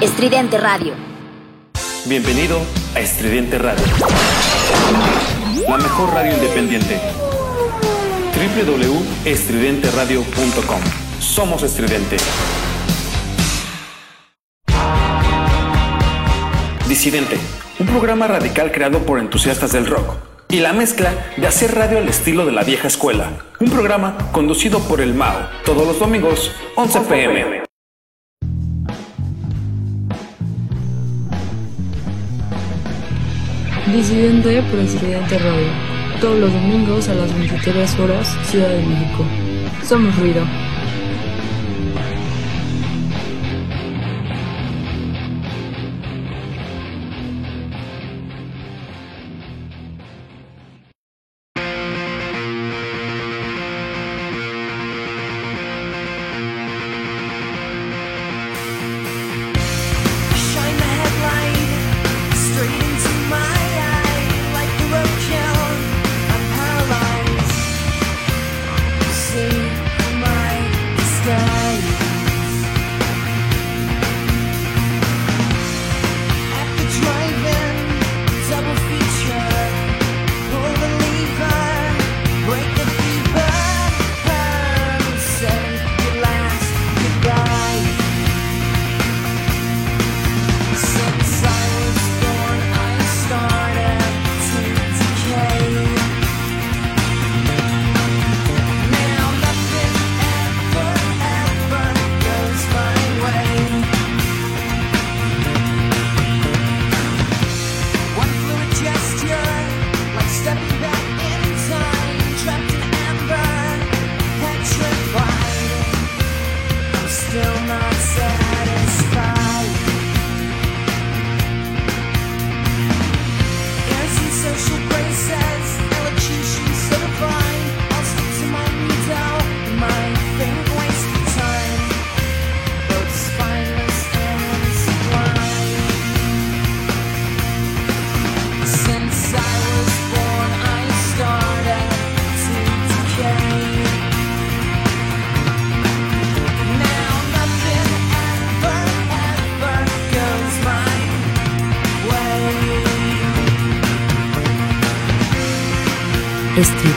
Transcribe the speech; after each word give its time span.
Estridente 0.00 0.56
Radio. 0.56 0.94
Bienvenido 2.04 2.60
a 2.94 3.00
Estridente 3.00 3.58
Radio. 3.58 3.82
La 5.68 5.78
mejor 5.78 6.14
radio 6.14 6.32
independiente. 6.32 7.00
www.estridenteradio.com. 8.36 10.80
Somos 11.18 11.64
Estridente. 11.64 12.18
Disidente, 16.88 17.36
un 17.80 17.88
programa 17.88 18.28
radical 18.28 18.70
creado 18.70 19.00
por 19.00 19.18
entusiastas 19.18 19.72
del 19.72 19.86
rock 19.86 20.35
y 20.48 20.60
la 20.60 20.72
mezcla 20.72 21.12
de 21.36 21.46
hacer 21.46 21.74
radio 21.74 21.98
al 21.98 22.08
estilo 22.08 22.46
de 22.46 22.52
la 22.52 22.62
vieja 22.62 22.88
escuela. 22.88 23.30
Un 23.60 23.70
programa 23.70 24.16
conducido 24.32 24.80
por 24.80 25.00
el 25.00 25.14
Mao, 25.14 25.48
todos 25.64 25.86
los 25.86 25.98
domingos, 25.98 26.52
11 26.76 27.00
pm. 27.00 27.62
Disidente 33.92 34.62
por 34.62 34.80
Estridente 34.80 35.38
Radio. 35.38 35.68
Todos 36.20 36.38
los 36.38 36.52
domingos 36.52 37.08
a 37.08 37.14
las 37.14 37.32
23 37.32 37.98
horas, 38.00 38.36
Ciudad 38.44 38.68
de 38.68 38.82
México. 38.82 39.24
Somos 39.84 40.16
ruido. 40.18 40.44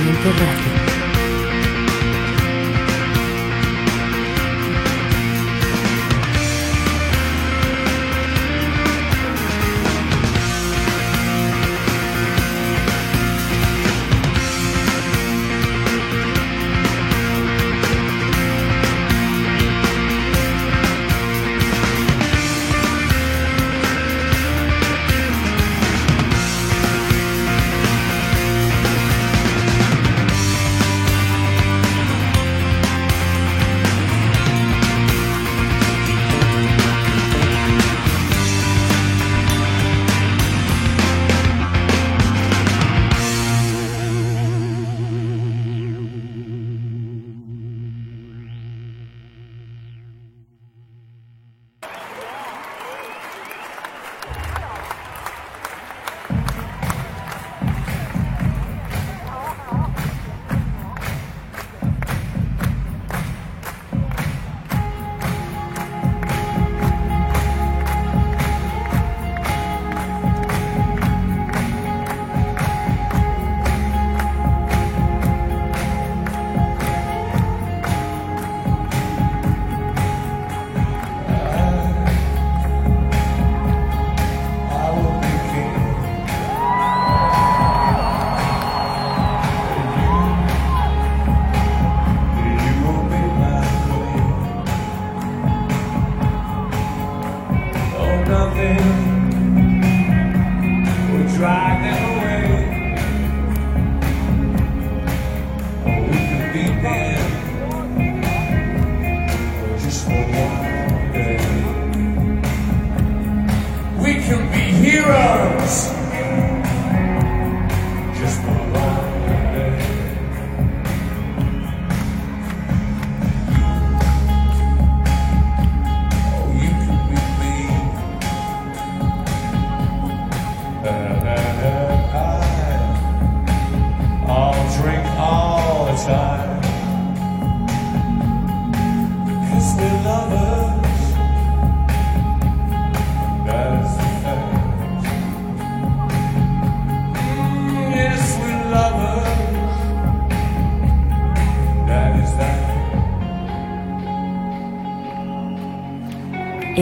Estridente 0.10 0.44
Radio. 0.44 1.09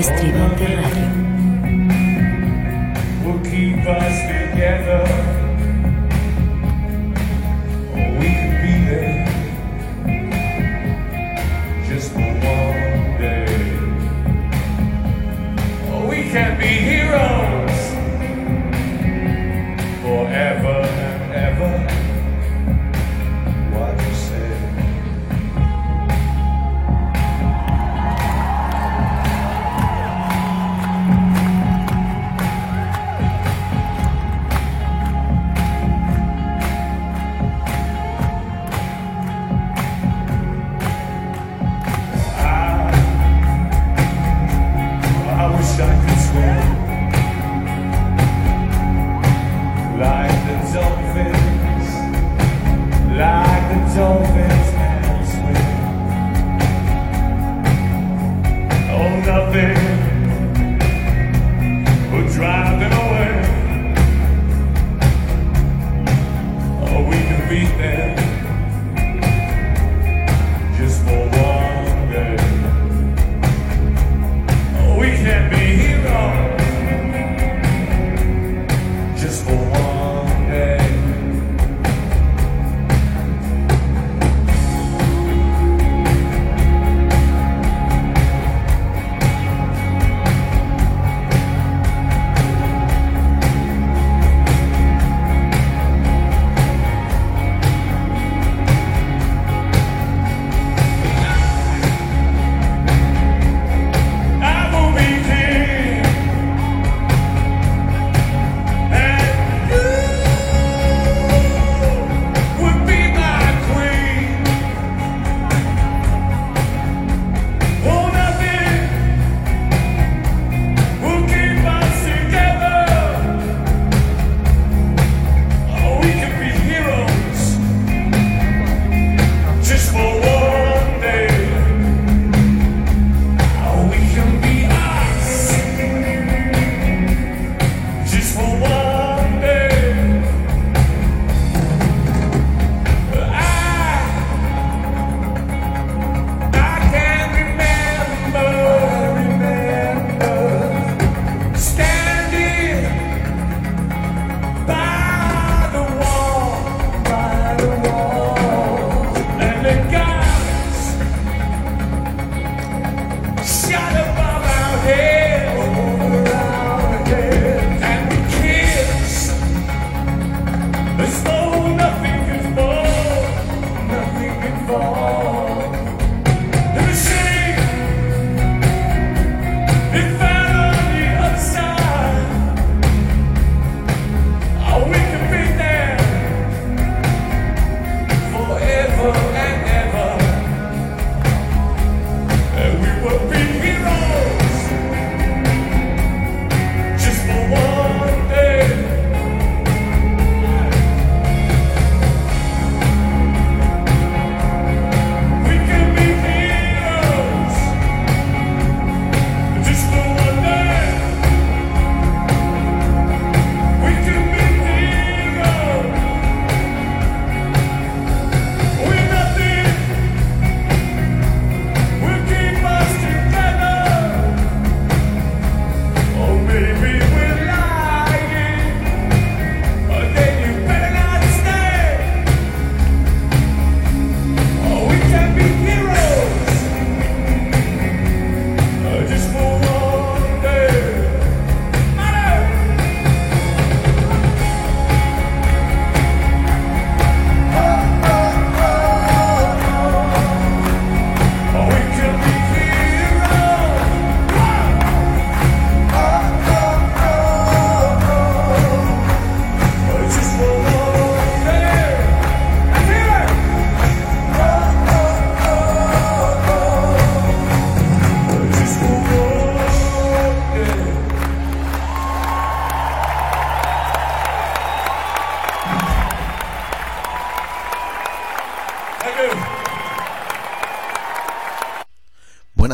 distribuye. 0.08 0.47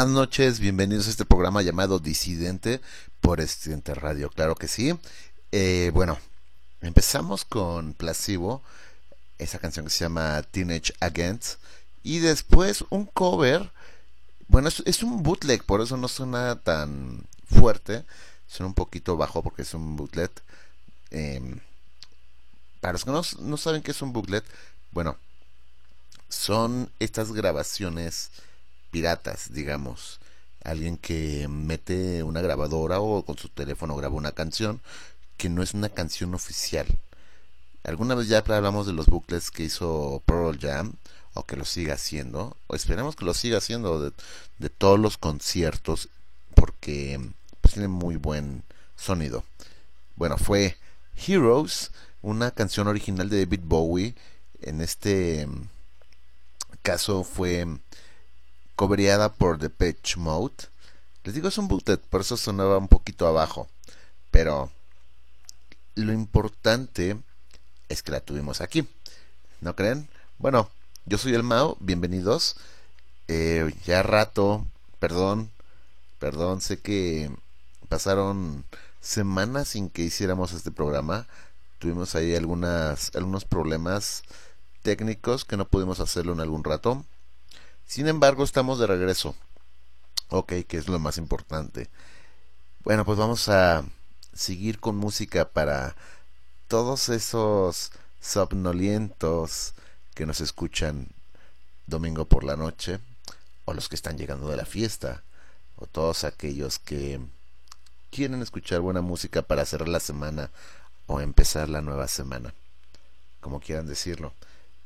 buenas 0.03 0.19
noches, 0.19 0.59
bienvenidos 0.59 1.07
a 1.07 1.11
este 1.11 1.23
programa 1.23 1.61
llamado 1.61 1.97
Disidente 1.97 2.81
por 3.21 3.39
Estudiante 3.39 3.95
Radio, 3.95 4.29
claro 4.29 4.53
que 4.53 4.67
sí. 4.67 4.93
Eh, 5.53 5.91
bueno, 5.93 6.19
empezamos 6.81 7.45
con 7.45 7.93
Placebo, 7.93 8.61
esa 9.37 9.59
canción 9.59 9.85
que 9.85 9.91
se 9.91 10.03
llama 10.03 10.43
Teenage 10.43 10.93
Agents, 10.99 11.57
y 12.03 12.19
después 12.19 12.83
un 12.89 13.05
cover, 13.05 13.71
bueno, 14.49 14.67
es, 14.67 15.03
un 15.03 15.23
bootleg, 15.23 15.63
por 15.63 15.79
eso 15.79 15.95
no 15.95 16.09
suena 16.09 16.57
tan 16.57 17.23
fuerte, 17.45 18.03
suena 18.45 18.67
un 18.67 18.73
poquito 18.73 19.15
bajo 19.15 19.41
porque 19.41 19.61
es 19.61 19.73
un 19.73 19.95
bootleg. 19.95 20.31
Em, 21.11 21.61
para 22.81 22.91
los 22.91 23.05
que 23.05 23.11
no, 23.11 23.57
saben 23.57 23.81
qué 23.81 23.91
es 23.91 24.01
un 24.01 24.11
bootleg, 24.11 24.43
bueno, 24.91 25.15
son 26.27 26.91
estas 26.99 27.31
grabaciones 27.31 28.31
piratas, 28.93 29.51
digamos. 29.51 30.19
Alguien 30.63 30.97
que 30.97 31.47
mete 31.49 32.21
una 32.21 32.41
grabadora 32.41 33.01
o 33.01 33.25
con 33.25 33.37
su 33.37 33.49
teléfono 33.49 33.95
graba 33.95 34.15
una 34.15 34.31
canción 34.31 34.79
que 35.35 35.49
no 35.49 35.63
es 35.63 35.73
una 35.73 35.89
canción 35.89 36.35
oficial. 36.35 36.85
Alguna 37.83 38.15
vez 38.15 38.27
ya 38.27 38.37
hablamos 38.37 38.85
de 38.85 38.93
los 38.93 39.07
booklets 39.07 39.49
que 39.49 39.63
hizo 39.63 40.21
Pearl 40.27 40.57
Jam 40.59 40.93
o 41.33 41.43
que 41.43 41.57
lo 41.57 41.65
siga 41.65 41.95
haciendo, 41.95 42.55
o 42.67 42.75
esperemos 42.75 43.15
que 43.15 43.25
lo 43.25 43.33
siga 43.33 43.57
haciendo 43.57 43.99
de, 43.99 44.11
de 44.59 44.69
todos 44.69 44.99
los 44.99 45.17
conciertos 45.17 46.07
porque 46.53 47.19
pues, 47.61 47.73
tiene 47.73 47.87
muy 47.87 48.17
buen 48.17 48.63
sonido. 48.95 49.43
Bueno, 50.15 50.37
fue 50.37 50.77
Heroes, 51.27 51.89
una 52.21 52.51
canción 52.51 52.87
original 52.87 53.27
de 53.27 53.45
David 53.45 53.61
Bowie. 53.63 54.13
En 54.61 54.81
este 54.81 55.47
mm, 55.47 55.67
caso 56.83 57.23
fue 57.23 57.65
cobreada 58.83 59.31
por 59.31 59.59
The 59.59 59.69
Pitch 59.69 60.17
Mode. 60.17 60.55
Les 61.23 61.33
digo, 61.33 61.47
es 61.47 61.57
un 61.57 61.69
bootleg, 61.69 62.01
por 62.01 62.19
eso 62.19 62.35
sonaba 62.35 62.77
un 62.77 62.89
poquito 62.89 63.25
abajo. 63.25 63.69
Pero 64.29 64.71
lo 65.95 66.11
importante 66.11 67.15
es 67.87 68.03
que 68.03 68.11
la 68.11 68.19
tuvimos 68.19 68.59
aquí. 68.59 68.85
¿No 69.61 69.73
creen? 69.73 70.09
Bueno, 70.37 70.69
yo 71.05 71.17
soy 71.17 71.33
el 71.33 71.43
Mao, 71.43 71.77
bienvenidos. 71.79 72.57
Eh, 73.29 73.73
ya 73.85 74.03
rato, 74.03 74.67
perdón, 74.99 75.49
perdón, 76.19 76.59
sé 76.59 76.81
que 76.81 77.31
pasaron 77.87 78.65
semanas 78.99 79.69
sin 79.69 79.89
que 79.89 80.01
hiciéramos 80.01 80.51
este 80.51 80.71
programa. 80.71 81.25
Tuvimos 81.79 82.15
ahí 82.15 82.35
algunas, 82.35 83.15
algunos 83.15 83.45
problemas 83.45 84.23
técnicos 84.81 85.45
que 85.45 85.55
no 85.55 85.69
pudimos 85.69 86.01
hacerlo 86.01 86.33
en 86.33 86.41
algún 86.41 86.65
rato. 86.65 87.05
Sin 87.85 88.07
embargo, 88.07 88.43
estamos 88.43 88.79
de 88.79 88.87
regreso. 88.87 89.35
Ok, 90.29 90.53
que 90.67 90.77
es 90.77 90.87
lo 90.87 90.99
más 90.99 91.17
importante. 91.17 91.89
Bueno, 92.83 93.05
pues 93.05 93.17
vamos 93.17 93.49
a 93.49 93.83
seguir 94.33 94.79
con 94.79 94.95
música 94.95 95.49
para 95.49 95.95
todos 96.67 97.09
esos 97.09 97.91
somnolientos 98.19 99.73
que 100.15 100.25
nos 100.25 100.41
escuchan 100.41 101.07
domingo 101.87 102.25
por 102.25 102.43
la 102.43 102.55
noche, 102.55 102.99
o 103.65 103.73
los 103.73 103.89
que 103.89 103.95
están 103.95 104.17
llegando 104.17 104.47
de 104.49 104.57
la 104.57 104.65
fiesta, 104.65 105.23
o 105.75 105.85
todos 105.85 106.23
aquellos 106.23 106.79
que 106.79 107.19
quieren 108.09 108.41
escuchar 108.41 108.79
buena 108.79 109.01
música 109.01 109.41
para 109.41 109.65
cerrar 109.65 109.89
la 109.89 109.99
semana 109.99 110.51
o 111.07 111.19
empezar 111.19 111.69
la 111.69 111.81
nueva 111.81 112.07
semana, 112.07 112.53
como 113.41 113.59
quieran 113.59 113.87
decirlo. 113.87 114.33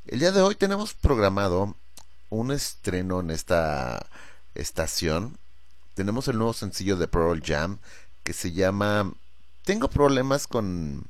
El 0.05 0.19
día 0.19 0.31
de 0.31 0.41
hoy 0.41 0.55
tenemos 0.55 0.93
programado 0.93 1.75
un 2.29 2.51
estreno 2.51 3.19
en 3.19 3.31
esta 3.31 4.05
estación. 4.55 5.37
Tenemos 5.93 6.27
el 6.27 6.37
nuevo 6.37 6.53
sencillo 6.53 6.95
de 6.97 7.07
Pearl 7.07 7.41
Jam 7.43 7.79
que 8.23 8.33
se 8.33 8.51
llama 8.51 9.13
Tengo 9.63 9.89
problemas 9.89 10.47
con 10.47 11.05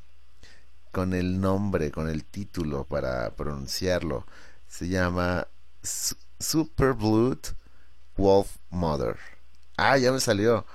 con 0.91 1.13
el 1.13 1.39
nombre, 1.39 1.91
con 1.91 2.09
el 2.09 2.23
título 2.25 2.83
para 2.85 3.31
pronunciarlo. 3.35 4.25
Se 4.67 4.87
llama 4.87 5.47
Super 6.39 6.93
Blood 6.93 7.39
Wolf 8.17 8.57
Mother. 8.71 9.17
Ah, 9.77 9.97
ya 9.97 10.11
me 10.11 10.19
salió. 10.19 10.65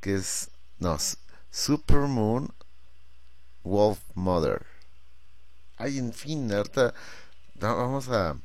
Que 0.00 0.16
es. 0.16 0.50
No, 0.78 0.96
S- 0.96 1.16
Super 1.50 2.00
Moon 2.00 2.52
Wolf 3.64 4.00
Mother. 4.14 4.66
Ay, 5.78 5.98
en 5.98 6.12
fin, 6.12 6.52
ahorita 6.52 6.92
vamos 7.54 8.08
a, 8.08 8.36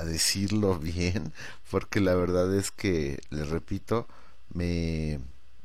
a 0.00 0.04
decirlo 0.04 0.78
bien. 0.78 1.32
Porque 1.70 2.00
la 2.00 2.14
verdad 2.14 2.54
es 2.54 2.70
que, 2.70 3.20
les 3.30 3.48
repito, 3.48 4.06
me, 4.52 5.20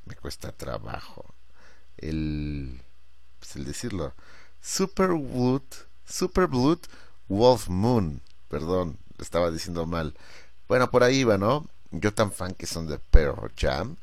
me 0.05 0.15
cuesta 0.15 0.51
trabajo 0.51 1.35
el, 1.97 2.81
pues, 3.39 3.55
el 3.55 3.65
decirlo. 3.65 4.13
Super 4.61 5.09
Blood, 5.09 5.63
Super 6.05 6.47
Blood 6.47 6.79
Wolf 7.27 7.69
Moon. 7.69 8.21
Perdón, 8.49 8.97
estaba 9.19 9.51
diciendo 9.51 9.85
mal. 9.85 10.15
Bueno, 10.67 10.89
por 10.89 11.03
ahí 11.03 11.23
va, 11.23 11.37
¿no? 11.37 11.67
Yo 11.91 12.13
tan 12.13 12.31
fan 12.31 12.53
que 12.53 12.65
son 12.65 12.87
de 12.87 12.99
Pearl 12.99 13.51
Jam, 13.57 13.95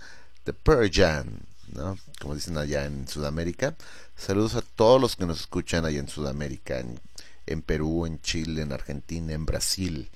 de 0.45 0.53
Pearl 0.53 0.91
Jam, 0.91 1.41
¿no? 1.73 1.99
Como 2.21 2.35
dicen 2.35 2.57
allá 2.57 2.87
en 2.87 3.09
Sudamérica. 3.09 3.75
Saludos 4.17 4.55
a 4.55 4.63
todos 4.63 5.01
los 5.01 5.17
que 5.17 5.27
nos 5.27 5.41
escuchan 5.41 5.85
allá 5.85 5.99
en 5.99 6.09
Sudamérica, 6.09 6.79
en, 6.79 7.01
en 7.47 7.63
Perú, 7.63 8.07
en 8.07 8.21
Chile, 8.21 8.63
en 8.63 8.73
Argentina, 8.73 9.33
en 9.33 9.47
Brasil. 9.47 10.11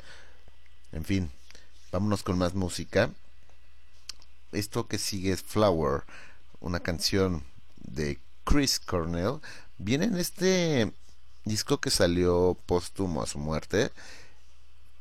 En 0.93 1.05
fin, 1.05 1.31
vámonos 1.93 2.23
con 2.23 2.39
más 2.39 2.55
música. 2.55 3.11
Esto 4.53 4.87
que 4.87 4.99
sigue 4.99 5.33
es 5.33 5.43
Flower, 5.43 6.05
una 6.61 6.81
canción 6.81 7.45
de 7.79 8.19
Chris 8.45 8.81
Cornell. 8.81 9.41
Viene 9.79 10.07
en 10.07 10.17
este 10.17 10.93
disco 11.45 11.81
que 11.81 11.91
salió 11.91 12.57
póstumo 12.67 13.23
a 13.23 13.27
su 13.27 13.39
muerte. 13.39 13.91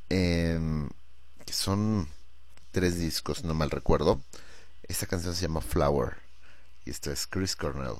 em, 0.08 0.88
que 1.44 1.52
son 1.52 2.08
tres 2.72 2.98
discos, 2.98 3.44
no 3.44 3.54
mal 3.54 3.70
recuerdo. 3.70 4.20
Esta 4.84 5.06
canción 5.06 5.34
se 5.34 5.42
llama 5.42 5.60
Flower. 5.60 6.16
Y 6.84 6.90
esto 6.90 7.10
es 7.10 7.26
Chris 7.26 7.56
Cornell. 7.56 7.96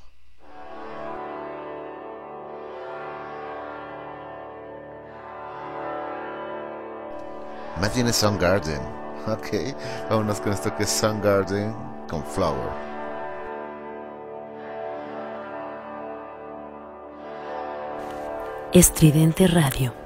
Más 7.81 7.95
bien 7.95 8.09
es 8.09 8.17
Soundgarden. 8.17 8.81
Ok, 9.27 9.75
vámonos 10.09 10.41
con 10.41 10.53
esto 10.53 10.73
que 10.77 10.85
es 10.85 10.89
Soundgarden 10.89 11.75
con 12.09 12.25
Flower. 12.25 12.71
Estridente 18.73 19.49
Radio. 19.49 20.06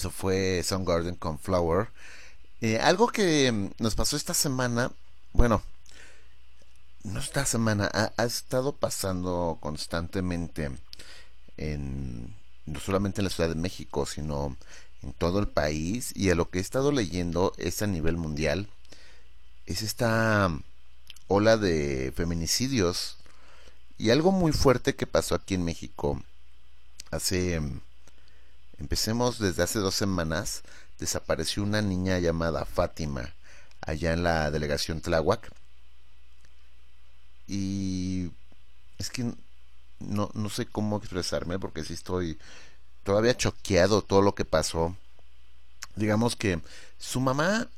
Eso 0.00 0.10
fue 0.10 0.62
Soundgarden 0.64 1.14
con 1.14 1.38
Flower. 1.38 1.90
Eh, 2.62 2.78
algo 2.78 3.08
que 3.08 3.52
mm, 3.52 3.70
nos 3.78 3.94
pasó 3.94 4.16
esta 4.16 4.32
semana, 4.32 4.92
bueno, 5.34 5.62
no 7.04 7.20
esta 7.20 7.44
semana, 7.44 7.90
ha, 7.92 8.12
ha 8.16 8.24
estado 8.24 8.72
pasando 8.72 9.58
constantemente 9.60 10.70
en 11.58 12.34
no 12.64 12.80
solamente 12.80 13.20
en 13.20 13.24
la 13.24 13.30
Ciudad 13.30 13.50
de 13.50 13.56
México, 13.56 14.06
sino 14.06 14.56
en 15.02 15.12
todo 15.12 15.38
el 15.38 15.48
país 15.48 16.12
y 16.16 16.30
a 16.30 16.34
lo 16.34 16.48
que 16.48 16.58
he 16.58 16.62
estado 16.62 16.92
leyendo 16.92 17.52
es 17.58 17.82
a 17.82 17.86
nivel 17.86 18.16
mundial 18.16 18.68
es 19.66 19.82
esta 19.82 20.50
ola 21.28 21.56
de 21.56 22.12
feminicidios 22.16 23.16
y 23.98 24.10
algo 24.10 24.32
muy 24.32 24.52
fuerte 24.52 24.94
que 24.94 25.06
pasó 25.06 25.34
aquí 25.34 25.54
en 25.54 25.64
México 25.64 26.22
hace 27.10 27.60
empecemos 28.80 29.38
desde 29.38 29.62
hace 29.62 29.78
dos 29.78 29.94
semanas 29.94 30.62
desapareció 30.98 31.62
una 31.62 31.82
niña 31.82 32.18
llamada 32.18 32.64
Fátima 32.64 33.32
allá 33.80 34.12
en 34.12 34.22
la 34.22 34.50
delegación 34.50 35.00
Tláhuac 35.00 35.50
y 37.46 38.30
es 38.98 39.10
que 39.10 39.32
no, 39.98 40.30
no 40.34 40.50
sé 40.50 40.66
cómo 40.66 40.96
expresarme 40.96 41.58
porque 41.58 41.84
sí 41.84 41.94
estoy 41.94 42.38
todavía 43.02 43.36
choqueado 43.36 44.02
todo 44.02 44.22
lo 44.22 44.34
que 44.34 44.44
pasó. 44.44 44.96
Digamos 45.96 46.36
que 46.36 46.60
su 46.98 47.20
mamá 47.20 47.68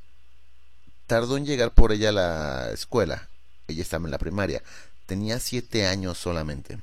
tardó 1.06 1.36
en 1.36 1.46
llegar 1.46 1.72
por 1.72 1.92
ella 1.92 2.10
a 2.10 2.12
la 2.12 2.70
escuela. 2.72 3.28
Ella 3.66 3.82
estaba 3.82 4.04
en 4.04 4.10
la 4.10 4.18
primaria. 4.18 4.62
Tenía 5.06 5.40
siete 5.40 5.86
años 5.86 6.18
solamente. 6.18 6.78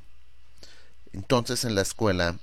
Entonces 1.13 1.65
en 1.65 1.75
la 1.75 1.82
escuela, 1.82 2.39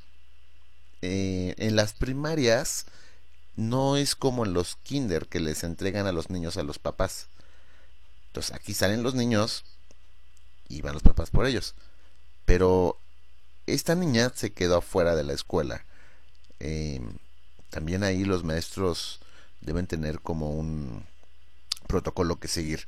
eh, 1.03 1.55
en 1.59 1.77
las 1.77 1.93
primarias, 1.93 2.87
no 3.57 3.97
es 3.97 4.15
como 4.15 4.45
en 4.45 4.53
los 4.53 4.77
kinder 4.77 5.27
que 5.27 5.41
les 5.41 5.65
entregan 5.65 6.07
a 6.07 6.13
los 6.13 6.31
niños 6.31 6.57
a 6.57 6.63
los 6.63 6.79
papás. 6.79 7.29
Entonces 8.29 8.55
aquí 8.55 8.75
salen 8.75 9.03
los 9.03 9.15
niños 9.15 9.65
y 10.69 10.83
van 10.83 10.95
los 10.95 11.03
papás 11.03 11.31
por 11.31 11.47
ellos. 11.47 11.75
Pero 12.45 12.99
esta 13.67 13.95
niña 13.95 14.31
se 14.35 14.53
quedó 14.53 14.79
afuera 14.79 15.17
de 15.17 15.25
la 15.25 15.33
escuela. 15.33 15.85
Eh, 16.61 17.01
también 17.71 18.05
ahí 18.05 18.25
los 18.25 18.45
maestros 18.45 19.21
deben 19.61 19.87
tener 19.87 20.21
como 20.21 20.51
un 20.53 21.05
protocolo 21.87 22.39
que 22.39 22.49
seguir. 22.49 22.87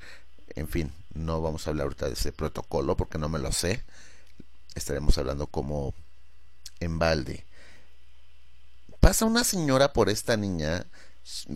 En 0.55 0.68
fin, 0.68 0.92
no 1.14 1.40
vamos 1.42 1.66
a 1.66 1.71
hablar 1.71 1.85
ahorita 1.85 2.07
de 2.07 2.12
ese 2.12 2.33
protocolo 2.33 2.97
porque 2.97 3.18
no 3.18 3.29
me 3.29 3.38
lo 3.38 3.53
sé. 3.53 3.85
Estaremos 4.75 5.18
hablando 5.18 5.47
como 5.47 5.94
en 6.81 6.99
balde. 6.99 7.44
Pasa 9.09 9.25
una 9.25 9.42
señora 9.42 9.94
por 9.94 10.11
esta 10.11 10.37
niña. 10.37 10.85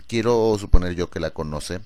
Quiero 0.06 0.56
suponer 0.58 0.94
yo 0.94 1.10
que 1.10 1.20
la 1.20 1.32
conoce 1.32 1.82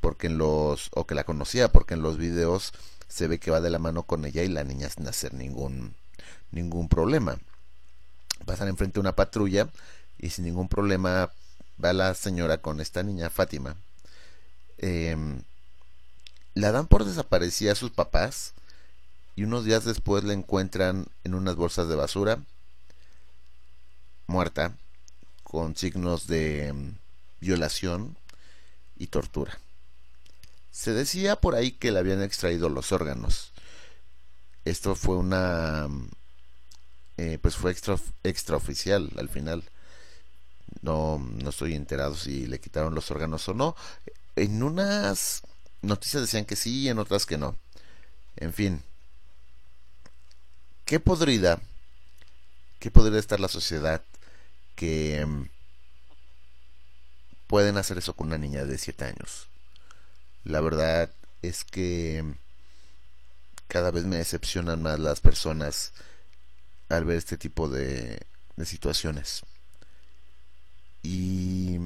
porque 0.00 0.28
en 0.28 0.38
los 0.38 0.88
o 0.94 1.06
que 1.06 1.14
la 1.14 1.24
conocía 1.24 1.68
porque 1.70 1.92
en 1.92 2.00
los 2.00 2.16
videos 2.16 2.72
se 3.06 3.28
ve 3.28 3.38
que 3.38 3.50
va 3.50 3.60
de 3.60 3.68
la 3.68 3.78
mano 3.78 4.04
con 4.04 4.24
ella 4.24 4.42
y 4.42 4.48
la 4.48 4.64
niña 4.64 4.88
sin 4.88 5.06
hacer 5.06 5.34
ningún 5.34 5.94
ningún 6.52 6.88
problema. 6.88 7.38
Pasan 8.46 8.68
enfrente 8.68 8.94
de 8.94 9.00
una 9.00 9.14
patrulla 9.14 9.68
y 10.16 10.30
sin 10.30 10.46
ningún 10.46 10.70
problema 10.70 11.30
va 11.84 11.92
la 11.92 12.14
señora 12.14 12.62
con 12.62 12.80
esta 12.80 13.02
niña, 13.02 13.28
Fátima. 13.28 13.76
Em, 14.78 15.42
la 16.54 16.72
dan 16.72 16.86
por 16.86 17.04
desaparecida 17.04 17.72
a 17.72 17.74
sus 17.74 17.90
papás 17.90 18.54
y 19.36 19.44
unos 19.44 19.66
días 19.66 19.84
después 19.84 20.24
la 20.24 20.32
encuentran 20.32 21.08
en 21.24 21.34
unas 21.34 21.56
bolsas 21.56 21.88
de 21.88 21.96
basura, 21.96 22.38
muerta, 24.26 24.78
con 25.50 25.76
signos 25.76 26.28
de 26.28 26.68
em, 26.68 26.94
violación 27.40 28.16
y 28.96 29.08
tortura. 29.08 29.58
Se 30.70 30.92
decía 30.92 31.34
por 31.40 31.56
ahí 31.56 31.72
que 31.72 31.90
le 31.90 31.98
habían 31.98 32.22
extraído 32.22 32.68
los 32.68 32.92
órganos. 32.92 33.50
Esto 34.64 34.94
fue 34.94 35.16
una 35.16 35.88
eh, 37.16 37.40
pues 37.42 37.56
fue 37.56 37.72
extra, 37.72 37.96
extraoficial 38.22 39.10
al 39.18 39.28
final. 39.28 39.64
No, 40.82 41.18
no 41.18 41.50
estoy 41.50 41.74
enterado 41.74 42.14
si 42.14 42.46
le 42.46 42.60
quitaron 42.60 42.94
los 42.94 43.10
órganos 43.10 43.48
o 43.48 43.54
no. 43.54 43.74
En 44.36 44.62
unas 44.62 45.42
noticias 45.82 46.22
decían 46.22 46.44
que 46.44 46.54
sí 46.54 46.82
y 46.82 46.88
en 46.90 47.00
otras 47.00 47.26
que 47.26 47.38
no. 47.38 47.56
En 48.36 48.52
fin. 48.52 48.84
¿Qué 50.84 51.00
podría, 51.00 51.60
qué 52.78 52.92
podría 52.92 53.18
estar 53.18 53.40
la 53.40 53.48
sociedad 53.48 54.00
que 54.80 55.26
mm, 55.26 55.44
pueden 57.48 57.76
hacer 57.76 57.98
eso 57.98 58.16
con 58.16 58.28
una 58.28 58.38
niña 58.38 58.64
de 58.64 58.78
7 58.78 59.04
años? 59.04 59.46
La 60.44 60.62
verdad 60.62 61.10
es 61.42 61.64
que 61.64 62.22
mm, 62.22 62.32
cada 63.68 63.90
vez 63.90 64.04
me 64.06 64.16
decepcionan 64.16 64.82
más 64.82 64.98
las 64.98 65.20
personas 65.20 65.92
al 66.88 67.04
ver 67.04 67.18
este 67.18 67.36
tipo 67.36 67.68
de, 67.68 68.26
situaciones. 68.64 69.42
Y 71.02 71.78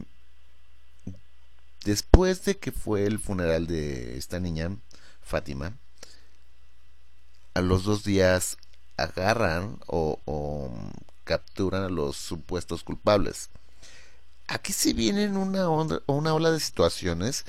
después 1.85 2.45
de 2.45 2.59
que 2.59 2.71
fue 2.71 3.07
el 3.07 3.19
funeral 3.19 3.67
de 3.67 4.17
esta 4.17 4.39
niña, 4.39 4.77
Fátima, 5.21 5.77
a 7.55 7.61
los 7.61 7.83
dos 7.85 8.05
días 8.05 8.57
agarran 8.97 9.79
o 9.87 10.21
capturan 11.25 11.85
a 11.85 11.89
los 11.89 12.17
supuestos 12.17 12.85
culpables. 12.85 13.51
Aquí 14.47 14.73
se 14.73 14.93
vienen 14.93 15.37
una, 15.37 15.69
onda, 15.69 16.03
una 16.07 16.35
ola 16.35 16.51
de 16.51 16.61
situaciones 16.61 17.45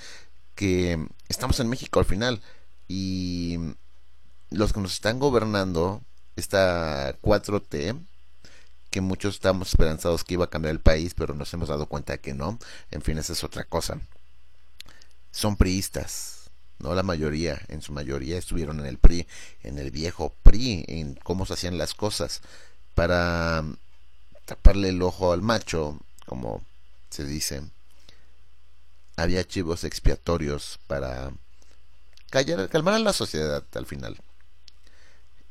que 0.56 1.08
estamos 1.28 1.60
en 1.60 1.70
México 1.70 2.00
al 2.00 2.06
final 2.06 2.42
y 2.88 3.58
los 4.50 4.74
que 4.74 4.80
nos 4.80 4.94
están 4.94 5.20
gobernando 5.20 6.02
esta 6.36 7.18
4T, 7.22 8.00
que 8.90 9.02
muchos 9.02 9.36
estamos 9.36 9.70
esperanzados 9.70 10.24
que 10.24 10.36
iba 10.36 10.46
a 10.46 10.50
cambiar 10.50 10.74
el 10.74 10.80
país, 10.80 11.14
pero 11.14 11.34
nos 11.34 11.54
hemos 11.54 11.70
dado 11.70 11.88
cuenta 11.88 12.18
que 12.18 12.34
no. 12.34 12.58
En 12.92 13.02
fin, 13.02 13.18
esa 13.18 13.34
es 13.34 13.44
otra 13.44 13.66
cosa. 13.66 14.00
Son 15.32 15.58
priistas, 15.58 16.50
no 16.80 16.96
la 16.96 17.04
mayoría, 17.04 17.62
en 17.68 17.82
su 17.82 17.92
mayoría 17.92 18.38
estuvieron 18.38 18.80
en 18.80 18.86
el 18.86 18.98
PRI, 18.98 19.28
en 19.64 19.80
el 19.80 19.92
viejo 19.92 20.34
PRI, 20.44 20.86
en 20.88 21.16
cómo 21.16 21.46
se 21.46 21.54
hacían 21.54 21.78
las 21.78 21.94
cosas 21.94 22.42
para 22.96 23.64
taparle 24.46 24.90
el 24.90 25.02
ojo 25.02 25.34
al 25.34 25.42
macho, 25.42 26.00
como 26.26 26.64
se 27.10 27.26
dice. 27.26 27.62
Había 29.18 29.48
chivos 29.48 29.84
expiatorios 29.84 30.80
para 30.88 31.32
callar, 32.30 32.68
calmar 32.70 32.96
a 32.96 33.00
la 33.00 33.14
sociedad 33.14 33.64
al 33.76 33.86
final. 33.86 34.18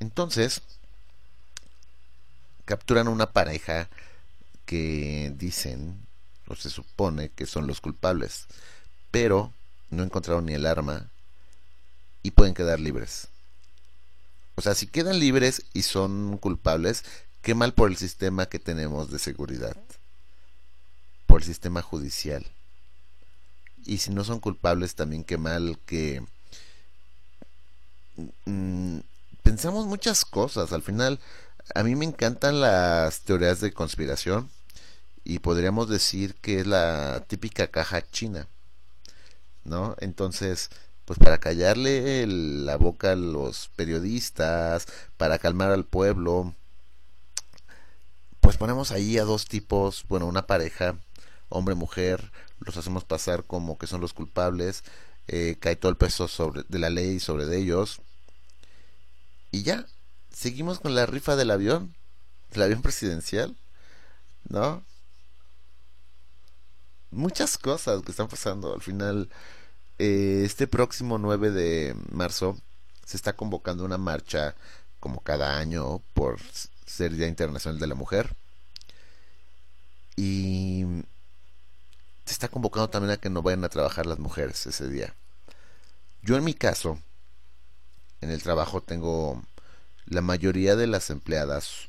Entonces, 0.01 0.63
capturan 2.65 3.09
una 3.09 3.33
pareja 3.33 3.89
que 4.67 5.33
dicen, 5.37 6.07
o 6.47 6.57
se 6.57 6.71
supone 6.71 7.31
que 7.31 7.47
son 7.47 7.67
los 7.67 7.81
culpables, 7.81 8.47
pero 9.11 9.53
no 9.91 10.03
encontraron 10.03 10.47
ni 10.47 10.55
el 10.55 10.67
arma 10.67 11.11
y 12.23 12.33
pueden 12.33 12.55
quedar 12.55 12.81
libres. 12.81 13.29
O 14.57 14.63
sea, 14.63 14.75
si 14.75 14.87
quedan 14.87 15.19
libres 15.19 15.65
y 15.73 15.83
son 15.83 16.39
culpables, 16.39 17.05
qué 17.45 17.55
mal 17.55 17.75
por 17.75 17.91
el 17.91 17.97
sistema 17.97 18.47
que 18.47 18.59
tenemos 18.59 19.11
de 19.11 19.19
seguridad, 19.19 19.77
por 21.27 21.43
el 21.43 21.47
sistema 21.47 21.83
judicial. 21.83 22.45
Y 23.85 23.99
si 23.99 24.11
no 24.11 24.25
son 24.25 24.41
culpables, 24.41 24.95
también 24.95 25.25
qué 25.25 25.37
mal 25.37 25.79
que 25.85 26.25
mm, 28.47 28.99
pensamos 29.43 29.87
muchas 29.87 30.25
cosas. 30.25 30.73
Al 30.73 30.83
final, 30.83 31.21
a 31.75 31.83
mí 31.83 31.95
me 31.95 32.07
encantan 32.07 32.63
las 32.63 33.21
teorías 33.21 33.61
de 33.61 33.75
conspiración 33.75 34.49
y 35.23 35.41
podríamos 35.41 35.91
decir 35.91 36.35
que 36.37 36.61
es 36.61 36.67
la 36.67 37.25
típica 37.29 37.67
caja 37.67 38.01
china, 38.11 38.49
¿no? 39.65 39.97
Entonces, 40.01 40.71
pues 41.05 41.19
para 41.19 41.37
callarle 41.39 42.27
la 42.27 42.77
boca 42.77 43.13
a 43.13 43.17
los 43.17 43.69
periodistas, 43.77 44.87
para 45.19 45.39
calmar 45.39 45.73
al 45.73 45.85
pueblo, 45.85 46.55
pues 48.45 48.59
ponemos 48.59 48.93
ahí 48.93 49.17
a 49.17 49.25
dos 49.25 49.47
tipos, 49.47 50.05
bueno, 50.07 50.27
una 50.27 50.47
pareja, 50.47 50.99
hombre-mujer, 51.49 52.31
los 52.61 52.77
hacemos 52.77 53.03
pasar 53.03 53.45
como 53.45 53.79
que 53.79 53.87
son 53.87 54.03
los 54.03 54.13
culpables, 54.13 54.85
eh, 55.29 55.57
cae 55.59 55.77
todo 55.77 55.89
el 55.89 55.97
peso 55.97 56.29
sobre, 56.29 56.63
de 56.69 56.79
la 56.79 56.91
ley 56.91 57.21
sobre 57.21 57.47
de 57.47 57.57
ellos, 57.57 58.03
y 59.51 59.63
ya, 59.63 59.87
seguimos 60.31 60.79
con 60.79 60.95
la 60.95 61.07
rifa 61.07 61.37
del 61.37 61.51
avión, 61.51 61.95
el 62.51 62.61
avión 62.61 62.83
presidencial, 62.83 63.57
¿no? 64.47 64.85
Muchas 67.11 67.57
cosas 67.57 68.03
que 68.03 68.11
están 68.11 68.29
pasando. 68.29 68.75
Al 68.75 68.83
final, 68.83 69.31
eh, 69.99 70.43
este 70.45 70.67
próximo 70.67 71.17
9 71.17 71.51
de 71.51 71.97
marzo 72.11 72.59
se 73.07 73.17
está 73.17 73.33
convocando 73.33 73.87
una 73.87 73.97
marcha, 73.97 74.55
como 75.01 75.23
cada 75.23 75.57
año, 75.57 76.03
por 76.13 76.41
ser 76.87 77.13
Día 77.15 77.27
Internacional 77.29 77.79
de 77.81 77.87
la 77.87 77.95
Mujer. 77.95 78.35
Y 80.17 80.85
se 82.25 82.33
está 82.33 82.49
convocando 82.49 82.89
también 82.91 83.13
a 83.13 83.17
que 83.19 83.31
no 83.31 83.43
vayan 83.43 83.65
a 83.65 83.69
trabajar 83.69 84.07
las 84.07 84.19
mujeres 84.19 84.67
ese 84.67 84.89
día. 84.89 85.15
Yo 86.23 86.37
en 86.37 86.45
mi 86.45 86.55
caso, 86.55 86.99
en 88.21 88.31
el 88.31 88.43
trabajo 88.43 88.81
tengo 88.83 89.43
la 90.07 90.21
mayoría 90.21 90.77
de 90.77 90.87
las 90.87 91.11
empleadas 91.11 91.89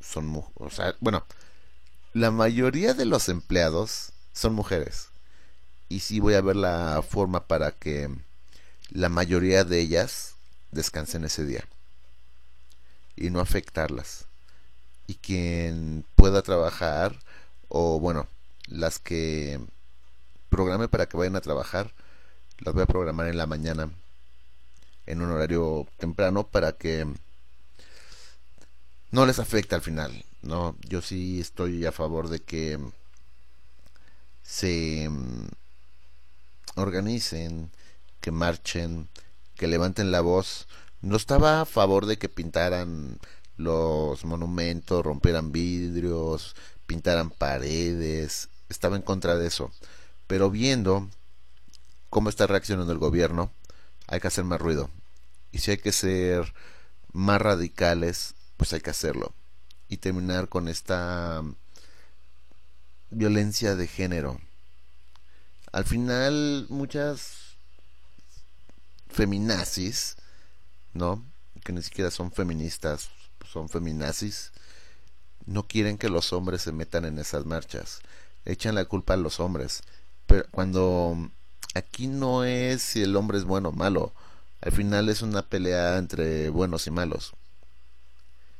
son 0.00 0.26
mu- 0.26 0.44
o 0.56 0.70
sea, 0.70 0.94
bueno, 1.00 1.24
la 2.14 2.30
mayoría 2.30 2.94
de 2.94 3.06
los 3.06 3.28
empleados 3.28 4.12
son 4.32 4.54
mujeres. 4.54 5.08
Y 5.88 6.00
sí 6.00 6.20
voy 6.20 6.34
a 6.34 6.42
ver 6.42 6.56
la 6.56 7.02
forma 7.08 7.46
para 7.46 7.72
que 7.72 8.10
la 8.90 9.08
mayoría 9.08 9.64
de 9.64 9.80
ellas 9.80 10.34
descansen 10.72 11.24
ese 11.24 11.44
día 11.46 11.64
y 13.16 13.30
no 13.30 13.40
afectarlas. 13.40 14.26
Y 15.06 15.16
quien 15.16 16.04
pueda 16.16 16.42
trabajar 16.42 17.18
o 17.68 17.98
bueno, 18.00 18.26
las 18.68 18.98
que 18.98 19.60
programe 20.48 20.88
para 20.88 21.06
que 21.06 21.16
vayan 21.16 21.36
a 21.36 21.40
trabajar, 21.40 21.92
las 22.58 22.74
voy 22.74 22.84
a 22.84 22.86
programar 22.86 23.26
en 23.28 23.36
la 23.36 23.46
mañana 23.46 23.90
en 25.06 25.22
un 25.22 25.30
horario 25.30 25.86
temprano 25.98 26.46
para 26.46 26.72
que 26.72 27.06
no 29.10 29.26
les 29.26 29.38
afecte 29.38 29.74
al 29.74 29.82
final. 29.82 30.24
No, 30.42 30.76
yo 30.88 31.02
sí 31.02 31.40
estoy 31.40 31.86
a 31.86 31.92
favor 31.92 32.28
de 32.28 32.40
que 32.40 32.78
se 34.42 35.08
mm, 35.08 35.48
organicen, 36.76 37.70
que 38.20 38.30
marchen, 38.30 39.08
que 39.56 39.66
levanten 39.66 40.12
la 40.12 40.20
voz. 40.20 40.66
No 41.00 41.16
estaba 41.16 41.60
a 41.62 41.66
favor 41.66 42.06
de 42.06 42.18
que 42.18 42.28
pintaran 42.28 43.18
los 43.56 44.24
monumentos, 44.24 45.04
rompieran 45.04 45.52
vidrios, 45.52 46.56
pintaran 46.86 47.30
paredes. 47.30 48.48
Estaba 48.68 48.96
en 48.96 49.02
contra 49.02 49.36
de 49.36 49.46
eso. 49.46 49.70
Pero 50.26 50.50
viendo 50.50 51.08
cómo 52.10 52.28
está 52.28 52.46
reaccionando 52.46 52.92
el 52.92 52.98
gobierno, 52.98 53.52
hay 54.06 54.20
que 54.20 54.28
hacer 54.28 54.44
más 54.44 54.60
ruido. 54.60 54.90
Y 55.52 55.58
si 55.58 55.72
hay 55.72 55.78
que 55.78 55.92
ser 55.92 56.52
más 57.12 57.40
radicales, 57.40 58.34
pues 58.56 58.72
hay 58.72 58.80
que 58.80 58.90
hacerlo. 58.90 59.34
Y 59.88 59.98
terminar 59.98 60.48
con 60.48 60.68
esta 60.68 61.42
violencia 63.10 63.76
de 63.76 63.86
género. 63.86 64.40
Al 65.72 65.84
final, 65.84 66.66
muchas 66.68 67.56
feminazis, 69.08 70.16
¿no? 70.92 71.24
Que 71.64 71.72
ni 71.72 71.82
siquiera 71.82 72.10
son 72.10 72.32
feministas, 72.32 73.10
son 73.54 73.68
feminazis, 73.68 74.50
no 75.46 75.62
quieren 75.66 75.96
que 75.96 76.08
los 76.08 76.32
hombres 76.32 76.62
se 76.62 76.72
metan 76.72 77.04
en 77.04 77.18
esas 77.20 77.46
marchas. 77.46 78.00
Echan 78.44 78.74
la 78.74 78.84
culpa 78.84 79.14
a 79.14 79.16
los 79.16 79.38
hombres. 79.38 79.82
Pero 80.26 80.44
cuando 80.50 81.30
aquí 81.74 82.08
no 82.08 82.44
es 82.44 82.82
si 82.82 83.02
el 83.02 83.14
hombre 83.14 83.38
es 83.38 83.44
bueno 83.44 83.68
o 83.68 83.72
malo, 83.72 84.12
al 84.60 84.72
final 84.72 85.08
es 85.08 85.22
una 85.22 85.42
pelea 85.42 85.98
entre 85.98 86.48
buenos 86.48 86.88
y 86.88 86.90
malos. 86.90 87.32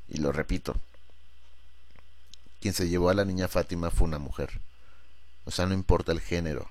Y 0.09 0.19
lo 0.19 0.31
repito, 0.31 0.77
quien 2.61 2.73
se 2.73 2.89
llevó 2.89 3.11
a 3.11 3.15
la 3.15 3.25
niña 3.25 3.49
Fátima 3.49 3.91
fue 3.91 4.07
una 4.07 4.21
mujer. 4.21 4.61
O 5.45 5.51
sea, 5.51 5.67
no 5.67 5.75
importa 5.75 6.13
el 6.13 6.21
género. 6.21 6.71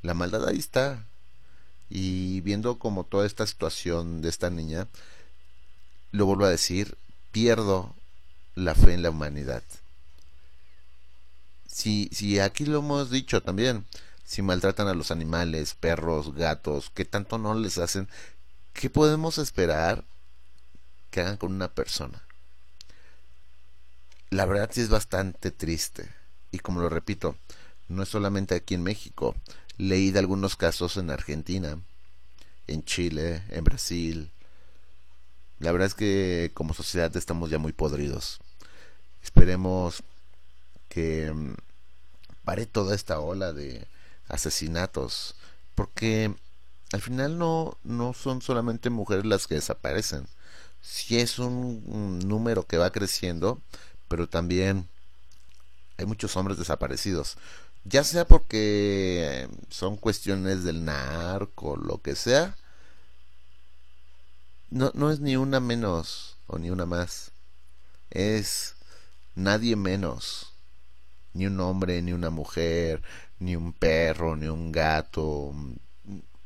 La 0.00 0.14
maldad 0.14 0.48
ahí 0.48 0.58
está. 0.58 1.04
Y 1.90 2.40
viendo 2.40 2.78
como 2.78 3.04
toda 3.04 3.26
esta 3.26 3.46
situación 3.46 4.22
de 4.22 4.30
esta 4.30 4.48
niña, 4.48 4.88
lo 6.12 6.24
vuelvo 6.26 6.44
a 6.44 6.50
decir, 6.50 6.96
pierdo 7.32 7.94
la 8.54 8.74
fe 8.74 8.94
en 8.94 9.02
la 9.02 9.10
humanidad. 9.10 9.62
Si, 11.66 12.08
si 12.12 12.38
aquí 12.40 12.66
lo 12.66 12.80
hemos 12.80 13.10
dicho 13.10 13.42
también, 13.42 13.86
si 14.24 14.42
maltratan 14.42 14.88
a 14.88 14.94
los 14.94 15.10
animales, 15.10 15.74
perros, 15.74 16.34
gatos, 16.34 16.90
que 16.90 17.04
tanto 17.04 17.38
no 17.38 17.54
les 17.54 17.78
hacen, 17.78 18.08
¿qué 18.72 18.90
podemos 18.90 19.38
esperar 19.38 20.04
que 21.10 21.20
hagan 21.20 21.36
con 21.36 21.52
una 21.52 21.68
persona? 21.68 22.22
La 24.30 24.46
verdad 24.46 24.70
sí 24.72 24.80
es 24.80 24.88
bastante 24.88 25.50
triste. 25.50 26.08
Y 26.52 26.58
como 26.58 26.80
lo 26.80 26.88
repito, 26.88 27.36
no 27.88 28.04
es 28.04 28.08
solamente 28.08 28.54
aquí 28.54 28.74
en 28.74 28.82
México. 28.82 29.34
Leí 29.76 30.10
de 30.12 30.20
algunos 30.20 30.56
casos 30.56 30.96
en 30.96 31.10
Argentina, 31.10 31.78
en 32.68 32.84
Chile, 32.84 33.42
en 33.48 33.64
Brasil. 33.64 34.30
La 35.60 35.72
verdad 35.72 35.86
es 35.86 35.94
que 35.94 36.50
como 36.54 36.74
sociedad 36.74 37.14
estamos 37.16 37.50
ya 37.50 37.58
muy 37.58 37.72
podridos. 37.72 38.40
Esperemos 39.22 40.02
que 40.88 41.30
mm, 41.32 41.54
pare 42.44 42.66
toda 42.66 42.94
esta 42.94 43.20
ola 43.20 43.52
de 43.52 43.86
asesinatos. 44.28 45.36
Porque 45.74 46.34
al 46.92 47.00
final 47.00 47.38
no, 47.38 47.76
no 47.84 48.14
son 48.14 48.42
solamente 48.42 48.90
mujeres 48.90 49.26
las 49.26 49.46
que 49.46 49.56
desaparecen. 49.56 50.26
Sí 50.82 51.18
es 51.18 51.38
un, 51.38 51.84
un 51.86 52.18
número 52.20 52.66
que 52.66 52.78
va 52.78 52.90
creciendo, 52.90 53.60
pero 54.08 54.28
también 54.28 54.88
hay 55.98 56.06
muchos 56.06 56.36
hombres 56.36 56.58
desaparecidos. 56.58 57.36
Ya 57.84 58.04
sea 58.04 58.26
porque 58.26 59.48
son 59.68 59.96
cuestiones 59.96 60.64
del 60.64 60.84
narco, 60.84 61.76
lo 61.76 62.00
que 62.02 62.16
sea. 62.16 62.56
No, 64.70 64.92
no 64.94 65.10
es 65.10 65.20
ni 65.20 65.36
una 65.36 65.60
menos 65.60 66.36
o 66.46 66.58
ni 66.58 66.70
una 66.70 66.86
más. 66.86 67.32
Es 68.10 68.76
nadie 69.34 69.76
menos. 69.76 70.52
Ni 71.32 71.46
un 71.46 71.60
hombre, 71.60 72.02
ni 72.02 72.12
una 72.12 72.30
mujer, 72.30 73.02
ni 73.38 73.56
un 73.56 73.72
perro, 73.72 74.36
ni 74.36 74.46
un 74.48 74.72
gato, 74.72 75.54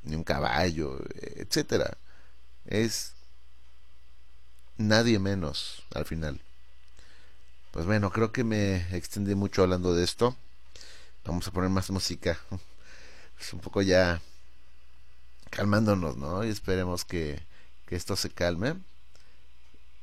ni 0.03 0.15
un 0.15 0.25
caballo, 0.25 0.99
etcétera. 1.15 1.99
Es 2.67 3.15
nadie 4.77 5.19
menos 5.19 5.83
al 5.95 6.05
final. 6.05 6.41
Pues 7.73 7.87
bueno, 7.87 8.11
creo 8.11 8.33
que 8.33 8.45
me 8.45 8.77
extendí 8.97 9.35
mucho 9.35 9.63
hablando 9.63 9.95
de 9.95 10.05
esto. 10.05 10.37
Vamos 11.25 11.49
a 11.49 11.51
poner 11.53 11.71
más 11.71 11.91
música. 11.91 12.39
Es 13.41 13.53
un 13.53 13.59
poco 13.59 13.83
ya 13.83 14.23
calmándonos, 15.51 16.17
¿no? 16.17 16.45
Y 16.45 16.51
esperemos 16.51 17.05
que, 17.05 17.43
que 17.87 17.97
esto 17.97 18.17
se 18.17 18.31
calme. 18.31 18.77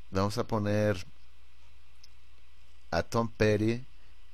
Vamos 0.09 0.37
a 0.37 0.45
poner 0.45 1.05
a 2.91 3.03
Tom 3.03 3.29
Petty 3.29 3.85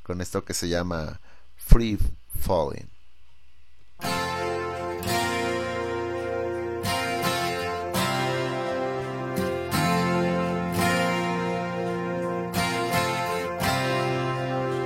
con 0.03 0.21
esto 0.21 0.43
que 0.43 0.53
se 0.53 0.67
llama 0.67 1.19
Free 1.55 1.97
Falling. 2.39 2.89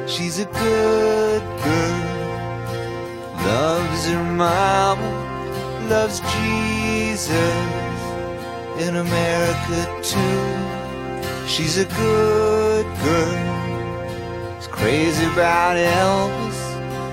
She's 0.07 0.39
a 0.39 0.45
good 0.45 1.43
girl, 1.63 1.99
loves 3.45 4.05
her 4.07 4.23
mama, 4.23 5.87
loves 5.89 6.19
Jesus 6.19 7.90
in 8.81 8.95
America 8.95 9.79
too. 10.01 11.47
She's 11.47 11.77
a 11.77 11.85
good 11.85 12.85
girl, 13.03 14.57
is 14.57 14.67
crazy 14.67 15.25
about 15.25 15.77
Elvis, 15.77 16.59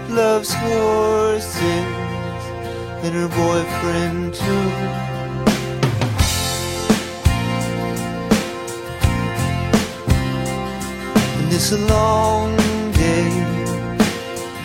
loves 0.09 0.53
horses 0.55 1.89
and 3.05 3.13
her 3.15 3.29
boyfriend 3.29 4.35
too. 4.35 4.69
And 11.39 11.53
it's 11.53 11.73
a 11.73 11.83
long 11.97 12.57
day 12.93 13.31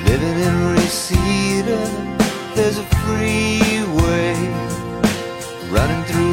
living 0.05 0.37
in 0.47 0.55
Reseda. 0.73 1.81
There's 2.55 2.77
a 2.77 2.87
freeway 3.03 4.35
running 5.69 6.03
through. 6.05 6.32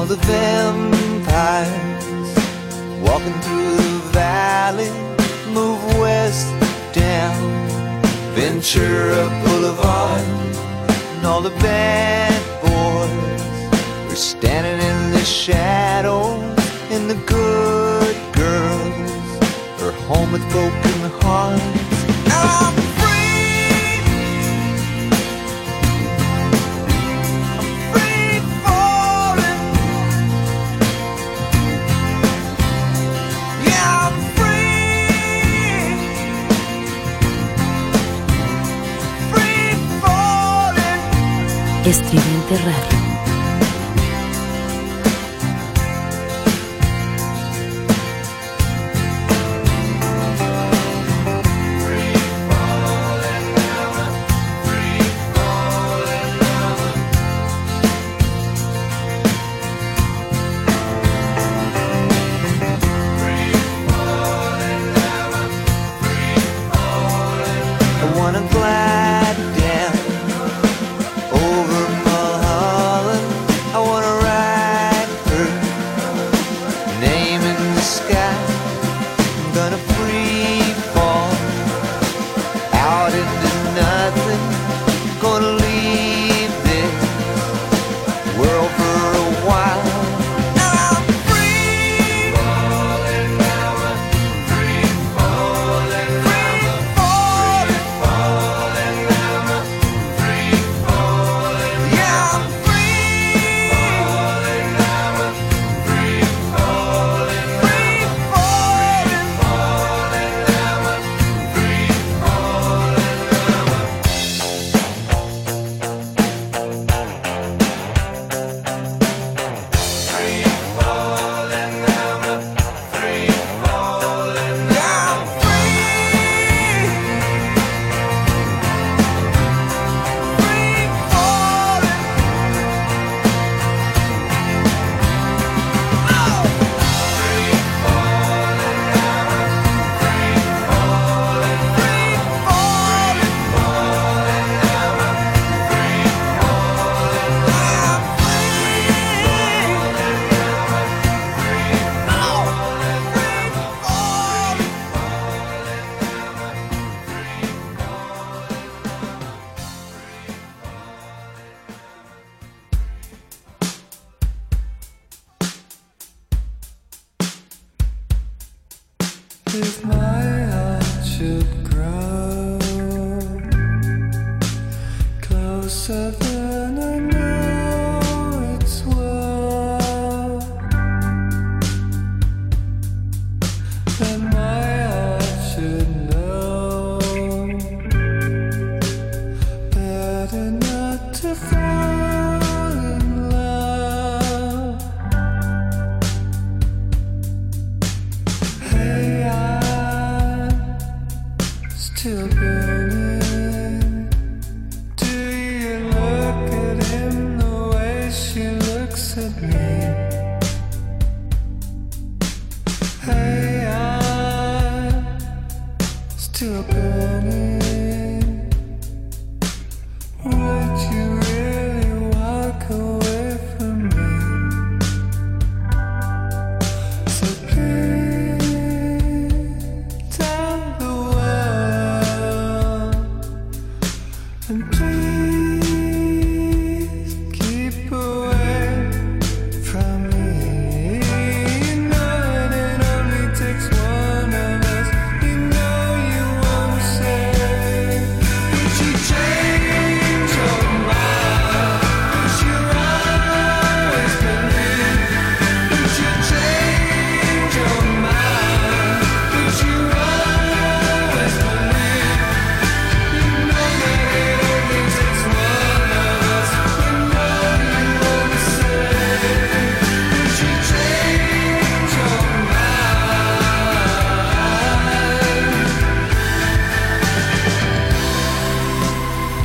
all 0.00 0.06
the 0.06 0.16
vampires 0.16 1.68
walking 3.02 3.38
through 3.42 3.76
the 3.76 4.00
valley. 4.12 4.88
Move 5.52 5.82
west 5.98 6.48
down 6.94 7.36
Ventura 8.34 9.28
Boulevard, 9.44 10.24
and 11.16 11.26
all 11.26 11.42
the 11.42 11.56
bad 11.68 12.32
boys 12.62 14.10
are 14.10 14.16
standing 14.16 14.80
in 14.90 15.12
the 15.12 15.24
shadow 15.24 16.32
in 16.90 17.06
the 17.06 17.16
good. 17.26 17.89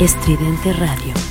Estridente 0.06 0.72
Radio. 0.72 1.25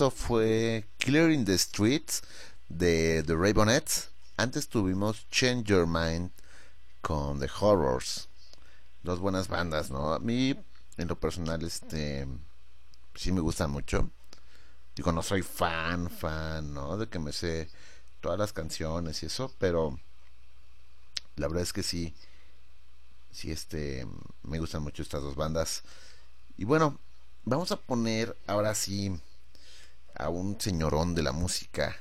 Eso 0.00 0.10
fue 0.10 0.86
Clearing 0.98 1.44
the 1.44 1.58
Streets 1.58 2.22
de 2.70 3.22
The 3.22 3.36
Ravenettes. 3.36 4.08
Antes 4.38 4.66
tuvimos 4.66 5.28
Change 5.28 5.64
Your 5.64 5.86
Mind 5.86 6.30
con 7.02 7.38
The 7.38 7.50
Horrors. 7.60 8.30
Dos 9.02 9.18
buenas 9.18 9.48
bandas, 9.48 9.90
¿no? 9.90 10.14
A 10.14 10.18
mí, 10.18 10.56
en 10.96 11.06
lo 11.06 11.20
personal, 11.20 11.62
este 11.62 12.26
sí 13.14 13.30
me 13.30 13.42
gustan 13.42 13.72
mucho. 13.72 14.08
Digo, 14.96 15.12
no 15.12 15.22
soy 15.22 15.42
fan, 15.42 16.08
fan, 16.08 16.72
¿no? 16.72 16.96
De 16.96 17.06
que 17.10 17.18
me 17.18 17.32
sé 17.32 17.68
todas 18.22 18.38
las 18.38 18.54
canciones 18.54 19.22
y 19.22 19.26
eso, 19.26 19.54
pero 19.58 20.00
la 21.36 21.46
verdad 21.46 21.64
es 21.64 21.74
que 21.74 21.82
sí, 21.82 22.14
sí, 23.32 23.52
este, 23.52 24.06
me 24.44 24.60
gustan 24.60 24.82
mucho 24.82 25.02
estas 25.02 25.20
dos 25.20 25.36
bandas. 25.36 25.82
Y 26.56 26.64
bueno, 26.64 26.98
vamos 27.44 27.70
a 27.70 27.76
poner 27.76 28.34
ahora 28.46 28.74
sí 28.74 29.20
a 30.20 30.28
un 30.28 30.60
señorón 30.60 31.14
de 31.14 31.22
la 31.22 31.32
música 31.32 31.96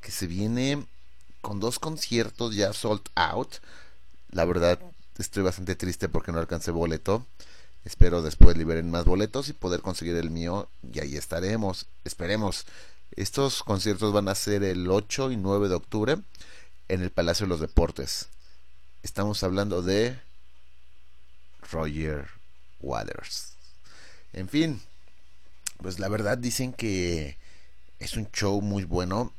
que 0.00 0.10
se 0.10 0.26
viene 0.26 0.86
con 1.40 1.60
dos 1.60 1.78
conciertos 1.78 2.54
ya 2.54 2.72
sold 2.72 3.02
out. 3.14 3.56
La 4.30 4.44
verdad, 4.44 4.78
estoy 5.18 5.42
bastante 5.42 5.76
triste 5.76 6.08
porque 6.08 6.32
no 6.32 6.38
alcancé 6.38 6.70
boleto. 6.70 7.26
Espero 7.84 8.22
después 8.22 8.56
liberen 8.56 8.90
más 8.90 9.04
boletos 9.04 9.48
y 9.48 9.52
poder 9.52 9.82
conseguir 9.82 10.16
el 10.16 10.30
mío 10.30 10.68
y 10.92 11.00
ahí 11.00 11.16
estaremos. 11.16 11.86
Esperemos. 12.04 12.66
Estos 13.14 13.62
conciertos 13.62 14.12
van 14.12 14.28
a 14.28 14.34
ser 14.34 14.64
el 14.64 14.90
8 14.90 15.30
y 15.30 15.36
9 15.36 15.68
de 15.68 15.74
octubre 15.74 16.16
en 16.88 17.02
el 17.02 17.10
Palacio 17.10 17.44
de 17.46 17.50
los 17.50 17.60
Deportes. 17.60 18.28
Estamos 19.02 19.42
hablando 19.42 19.82
de 19.82 20.18
Roger 21.70 22.28
Waters. 22.80 23.52
En 24.32 24.48
fin, 24.48 24.80
pues 25.82 25.98
la 25.98 26.08
verdad 26.08 26.38
dicen 26.38 26.72
que 26.72 27.36
es 27.98 28.16
un 28.16 28.30
show 28.32 28.60
muy 28.60 28.84
bueno. 28.84 29.32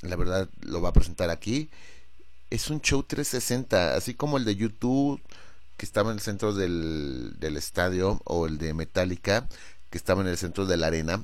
La 0.00 0.16
verdad 0.16 0.48
lo 0.60 0.80
va 0.80 0.90
a 0.90 0.92
presentar 0.92 1.30
aquí. 1.30 1.70
Es 2.50 2.70
un 2.70 2.80
show 2.80 3.02
360, 3.02 3.94
así 3.94 4.14
como 4.14 4.36
el 4.36 4.44
de 4.44 4.56
YouTube 4.56 5.20
que 5.76 5.86
estaba 5.86 6.10
en 6.10 6.16
el 6.16 6.20
centro 6.20 6.52
del, 6.52 7.34
del 7.38 7.56
estadio 7.56 8.20
o 8.24 8.46
el 8.46 8.58
de 8.58 8.74
Metallica 8.74 9.48
que 9.90 9.98
estaba 9.98 10.22
en 10.22 10.28
el 10.28 10.38
centro 10.38 10.66
de 10.66 10.76
la 10.76 10.88
arena. 10.88 11.22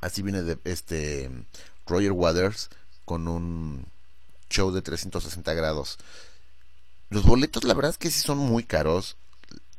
Así 0.00 0.22
viene 0.22 0.42
de 0.42 0.58
este 0.64 1.30
Roger 1.86 2.12
Waters 2.12 2.70
con 3.04 3.28
un 3.28 3.86
show 4.50 4.70
de 4.70 4.82
360 4.82 5.54
grados. 5.54 5.98
Los 7.08 7.24
boletos 7.24 7.64
la 7.64 7.74
verdad 7.74 7.90
es 7.90 7.98
que 7.98 8.10
sí 8.10 8.20
son 8.20 8.38
muy 8.38 8.62
caros. 8.62 9.16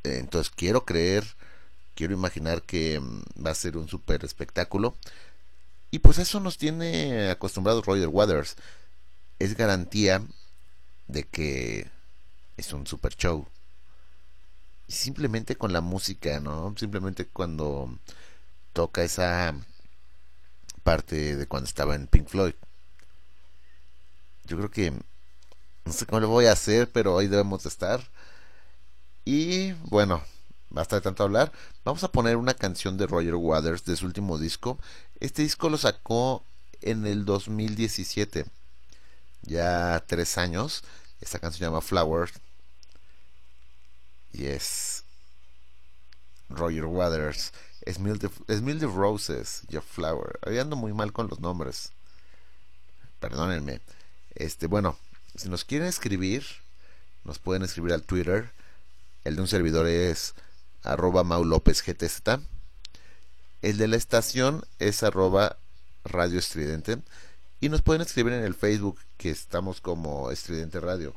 Entonces 0.02 0.52
quiero 0.54 0.84
creer, 0.84 1.24
quiero 1.94 2.14
imaginar 2.14 2.62
que 2.62 3.00
mm, 3.00 3.22
va 3.46 3.50
a 3.50 3.54
ser 3.54 3.76
un 3.76 3.88
super 3.88 4.24
espectáculo. 4.24 4.96
Y 5.92 5.98
pues 5.98 6.18
eso 6.18 6.40
nos 6.40 6.56
tiene 6.56 7.30
acostumbrados 7.30 7.84
Roger 7.84 8.08
Waters. 8.08 8.56
Es 9.38 9.54
garantía 9.54 10.22
de 11.06 11.24
que 11.24 11.90
es 12.56 12.72
un 12.72 12.86
super 12.86 13.14
show. 13.14 13.46
Y 14.88 14.92
simplemente 14.92 15.56
con 15.56 15.74
la 15.74 15.82
música, 15.82 16.40
¿no? 16.40 16.74
Simplemente 16.78 17.26
cuando 17.26 17.98
toca 18.72 19.02
esa 19.04 19.54
parte 20.82 21.36
de 21.36 21.46
cuando 21.46 21.68
estaba 21.68 21.94
en 21.94 22.06
Pink 22.06 22.26
Floyd. 22.26 22.54
Yo 24.44 24.56
creo 24.56 24.70
que 24.70 24.92
no 25.84 25.92
sé 25.92 26.06
cómo 26.06 26.20
lo 26.20 26.28
voy 26.28 26.46
a 26.46 26.52
hacer, 26.52 26.90
pero 26.90 27.18
ahí 27.18 27.26
debemos 27.26 27.64
de 27.64 27.68
estar. 27.68 28.00
Y 29.26 29.72
bueno, 29.90 30.22
basta 30.70 30.96
de 30.96 31.02
tanto 31.02 31.22
hablar. 31.22 31.52
Vamos 31.84 32.02
a 32.02 32.10
poner 32.10 32.36
una 32.36 32.54
canción 32.54 32.96
de 32.96 33.06
Roger 33.06 33.34
Waters 33.34 33.84
de 33.84 33.96
su 33.96 34.06
último 34.06 34.38
disco. 34.38 34.78
Este 35.22 35.42
disco 35.42 35.68
lo 35.68 35.78
sacó 35.78 36.44
en 36.80 37.06
el 37.06 37.24
2017. 37.24 38.44
Ya 39.42 40.02
tres 40.08 40.36
años. 40.36 40.82
Esta 41.20 41.38
canción 41.38 41.58
se 41.60 41.64
llama 41.64 41.80
Flowers. 41.80 42.32
Y 44.32 44.46
es 44.46 45.04
Roger 46.48 46.86
Waters. 46.86 47.52
The, 47.84 47.92
Smell 47.92 48.80
the 48.80 48.86
Roses. 48.86 49.62
Your 49.68 49.84
Flower. 49.84 50.40
Hoy 50.44 50.58
ando 50.58 50.74
muy 50.74 50.92
mal 50.92 51.12
con 51.12 51.28
los 51.28 51.38
nombres. 51.38 51.92
Perdónenme. 53.20 53.80
Este, 54.34 54.66
bueno, 54.66 54.98
si 55.36 55.48
nos 55.48 55.64
quieren 55.64 55.86
escribir, 55.86 56.44
nos 57.22 57.38
pueden 57.38 57.62
escribir 57.62 57.92
al 57.92 58.02
Twitter. 58.02 58.50
El 59.22 59.36
de 59.36 59.42
un 59.42 59.46
servidor 59.46 59.86
es 59.86 60.34
arroba 60.82 61.22
Mau 61.22 61.44
López 61.44 61.80
GTZ. 61.86 62.40
El 63.62 63.78
de 63.78 63.88
la 63.88 63.96
estación 63.96 64.66
es 64.80 65.04
arroba 65.04 65.56
Radio 66.04 66.40
Estridente. 66.40 66.98
Y 67.60 67.68
nos 67.68 67.80
pueden 67.80 68.02
escribir 68.02 68.32
en 68.32 68.42
el 68.42 68.54
Facebook 68.54 68.98
que 69.16 69.30
estamos 69.30 69.80
como 69.80 70.32
Estridente 70.32 70.80
Radio. 70.80 71.14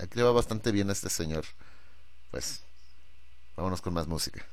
Aquí 0.00 0.16
le 0.16 0.24
va 0.24 0.32
bastante 0.32 0.72
bien 0.72 0.90
este 0.90 1.08
señor. 1.08 1.44
Pues 2.32 2.64
vámonos 3.56 3.80
con 3.80 3.94
más 3.94 4.08
música. 4.08 4.44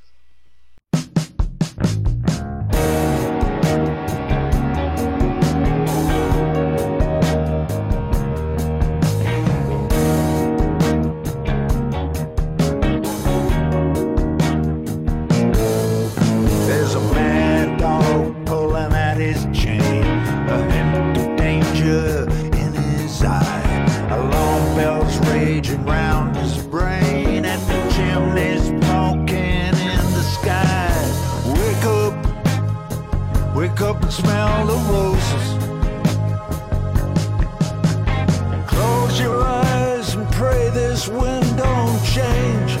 Change. 42.18 42.72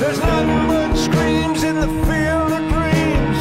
There's 0.00 0.20
screams 1.06 1.60
in 1.62 1.74
the 1.84 1.90
field 2.08 2.50
of 2.58 2.62
dreams. 2.72 3.38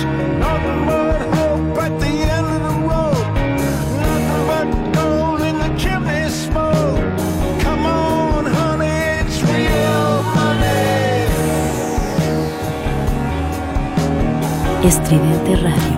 Hope 1.38 1.78
at 1.86 1.94
the 2.04 2.14
end 2.36 2.48
of 2.56 2.62
the 2.68 2.76
road. 2.92 3.28
Nothing 4.04 4.44
but 4.52 4.68
gold 4.98 5.42
in 5.50 5.56
the 5.64 5.72
chimney 5.82 6.24
smoke. 6.30 7.00
Come 7.64 7.86
on, 7.86 8.46
honey, 8.46 9.00
it's 9.22 9.38
real 9.52 10.10
money. 10.40 10.78
Estridente 14.90 15.54
Radio. 15.64 15.97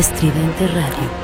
Estridente 0.00 0.66
Radio. 0.68 1.19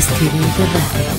Estridente 0.00 0.64
Radio. 0.64 1.09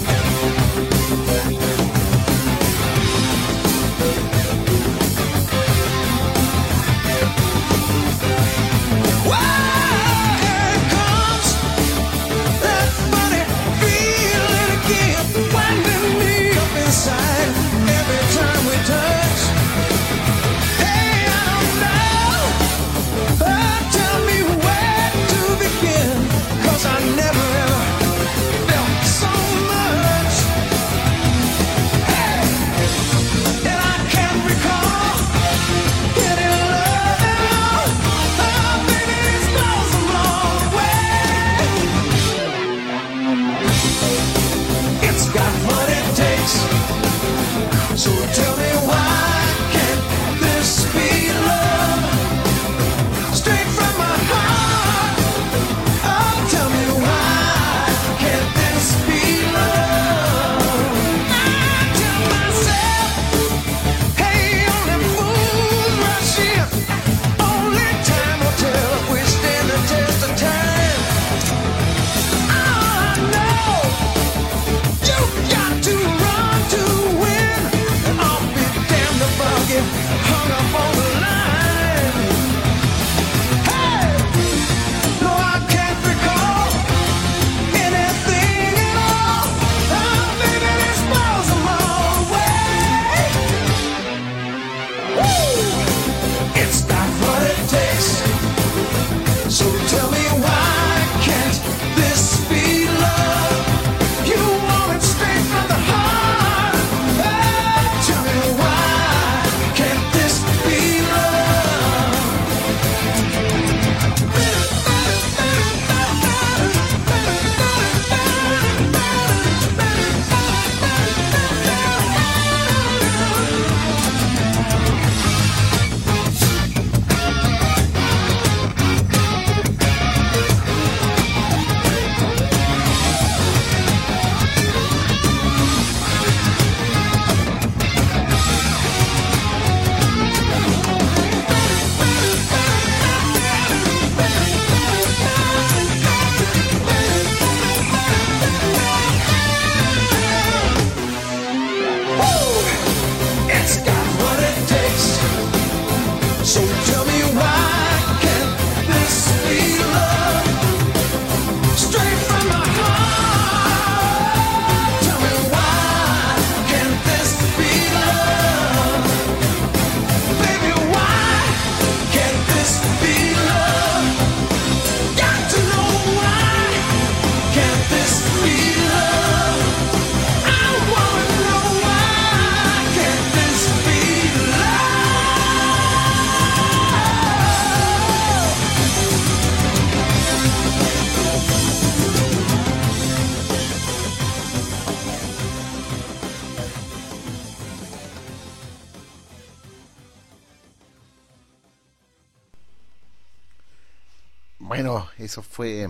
Bueno, 204.71 205.09
eso 205.17 205.41
fue 205.41 205.89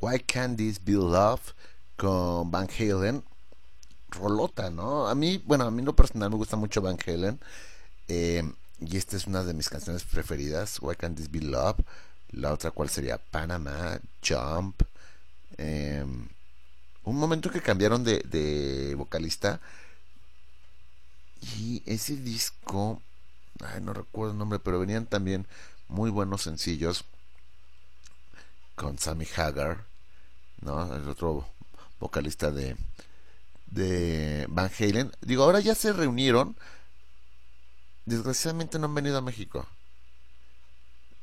Why 0.00 0.18
Can't 0.18 0.56
This 0.56 0.84
Be 0.84 0.94
Love 0.94 1.54
con 1.96 2.50
Van 2.50 2.66
Halen. 2.68 3.22
Rolota, 4.08 4.68
¿no? 4.68 5.06
A 5.06 5.14
mí, 5.14 5.40
bueno, 5.46 5.62
a 5.64 5.70
mí 5.70 5.80
lo 5.80 5.94
personal 5.94 6.28
me 6.28 6.34
gusta 6.34 6.56
mucho 6.56 6.82
Van 6.82 6.98
Halen. 7.06 7.38
eh, 8.08 8.42
y 8.80 8.96
esta 8.96 9.16
es 9.16 9.28
una 9.28 9.44
de 9.44 9.54
mis 9.54 9.68
canciones 9.68 10.02
preferidas. 10.02 10.80
Why 10.82 10.96
Can't 10.96 11.16
This 11.18 11.30
Be 11.30 11.38
Love. 11.40 11.76
La 12.32 12.52
otra, 12.52 12.72
¿cuál 12.72 12.88
sería? 12.90 13.16
Panama, 13.18 14.00
Jump. 14.28 14.82
eh, 15.56 16.04
un 17.04 17.16
momento 17.16 17.48
que 17.48 17.62
cambiaron 17.62 18.02
de, 18.02 18.24
de 18.28 18.96
vocalista. 18.96 19.60
Y 21.60 21.80
ese 21.86 22.16
disco, 22.16 23.00
ay, 23.60 23.80
no 23.80 23.92
recuerdo 23.92 24.32
el 24.32 24.38
nombre, 24.38 24.58
pero 24.58 24.80
venían 24.80 25.06
también 25.06 25.46
muy 25.86 26.10
buenos 26.10 26.42
sencillos 26.42 27.04
con 28.80 28.98
Sammy 28.98 29.26
Hagar, 29.36 29.84
¿no? 30.62 30.96
El 30.96 31.06
otro 31.06 31.46
vocalista 31.98 32.50
de, 32.50 32.76
de 33.66 34.46
Van 34.48 34.70
Halen. 34.78 35.12
Digo, 35.20 35.44
ahora 35.44 35.60
ya 35.60 35.74
se 35.74 35.92
reunieron. 35.92 36.56
Desgraciadamente 38.06 38.78
no 38.78 38.86
han 38.86 38.94
venido 38.94 39.18
a 39.18 39.20
México. 39.20 39.66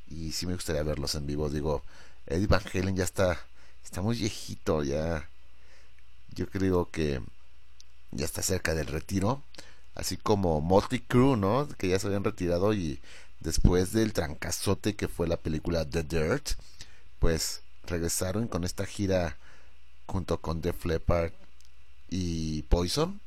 Y 0.07 0.33
sí 0.33 0.45
me 0.45 0.53
gustaría 0.53 0.83
verlos 0.83 1.15
en 1.15 1.25
vivo. 1.25 1.49
Digo, 1.49 1.81
Eddie 2.27 2.45
Van 2.45 2.61
Halen 2.71 2.95
ya 2.95 3.05
está, 3.05 3.39
está 3.83 4.03
muy 4.03 4.15
viejito, 4.15 4.83
ya. 4.83 5.27
Yo 6.35 6.47
creo 6.47 6.91
que 6.91 7.23
ya 8.11 8.25
está 8.25 8.43
cerca 8.43 8.75
del 8.75 8.85
retiro. 8.85 9.41
Así 9.95 10.15
como 10.15 10.61
Motley 10.61 10.99
Crue, 10.99 11.35
¿no? 11.37 11.67
Que 11.79 11.87
ya 11.87 11.97
se 11.97 12.05
habían 12.05 12.23
retirado 12.23 12.75
y 12.75 13.01
después 13.39 13.93
del 13.93 14.13
trancazote 14.13 14.95
que 14.95 15.07
fue 15.07 15.27
la 15.27 15.37
película 15.37 15.89
The 15.89 16.03
Dirt, 16.03 16.51
pues 17.19 17.61
regresaron 17.85 18.47
con 18.47 18.63
esta 18.63 18.85
gira 18.85 19.37
junto 20.05 20.39
con 20.41 20.61
Def 20.61 20.85
Leppard 20.85 21.31
y 22.09 22.63
Poison. 22.63 23.19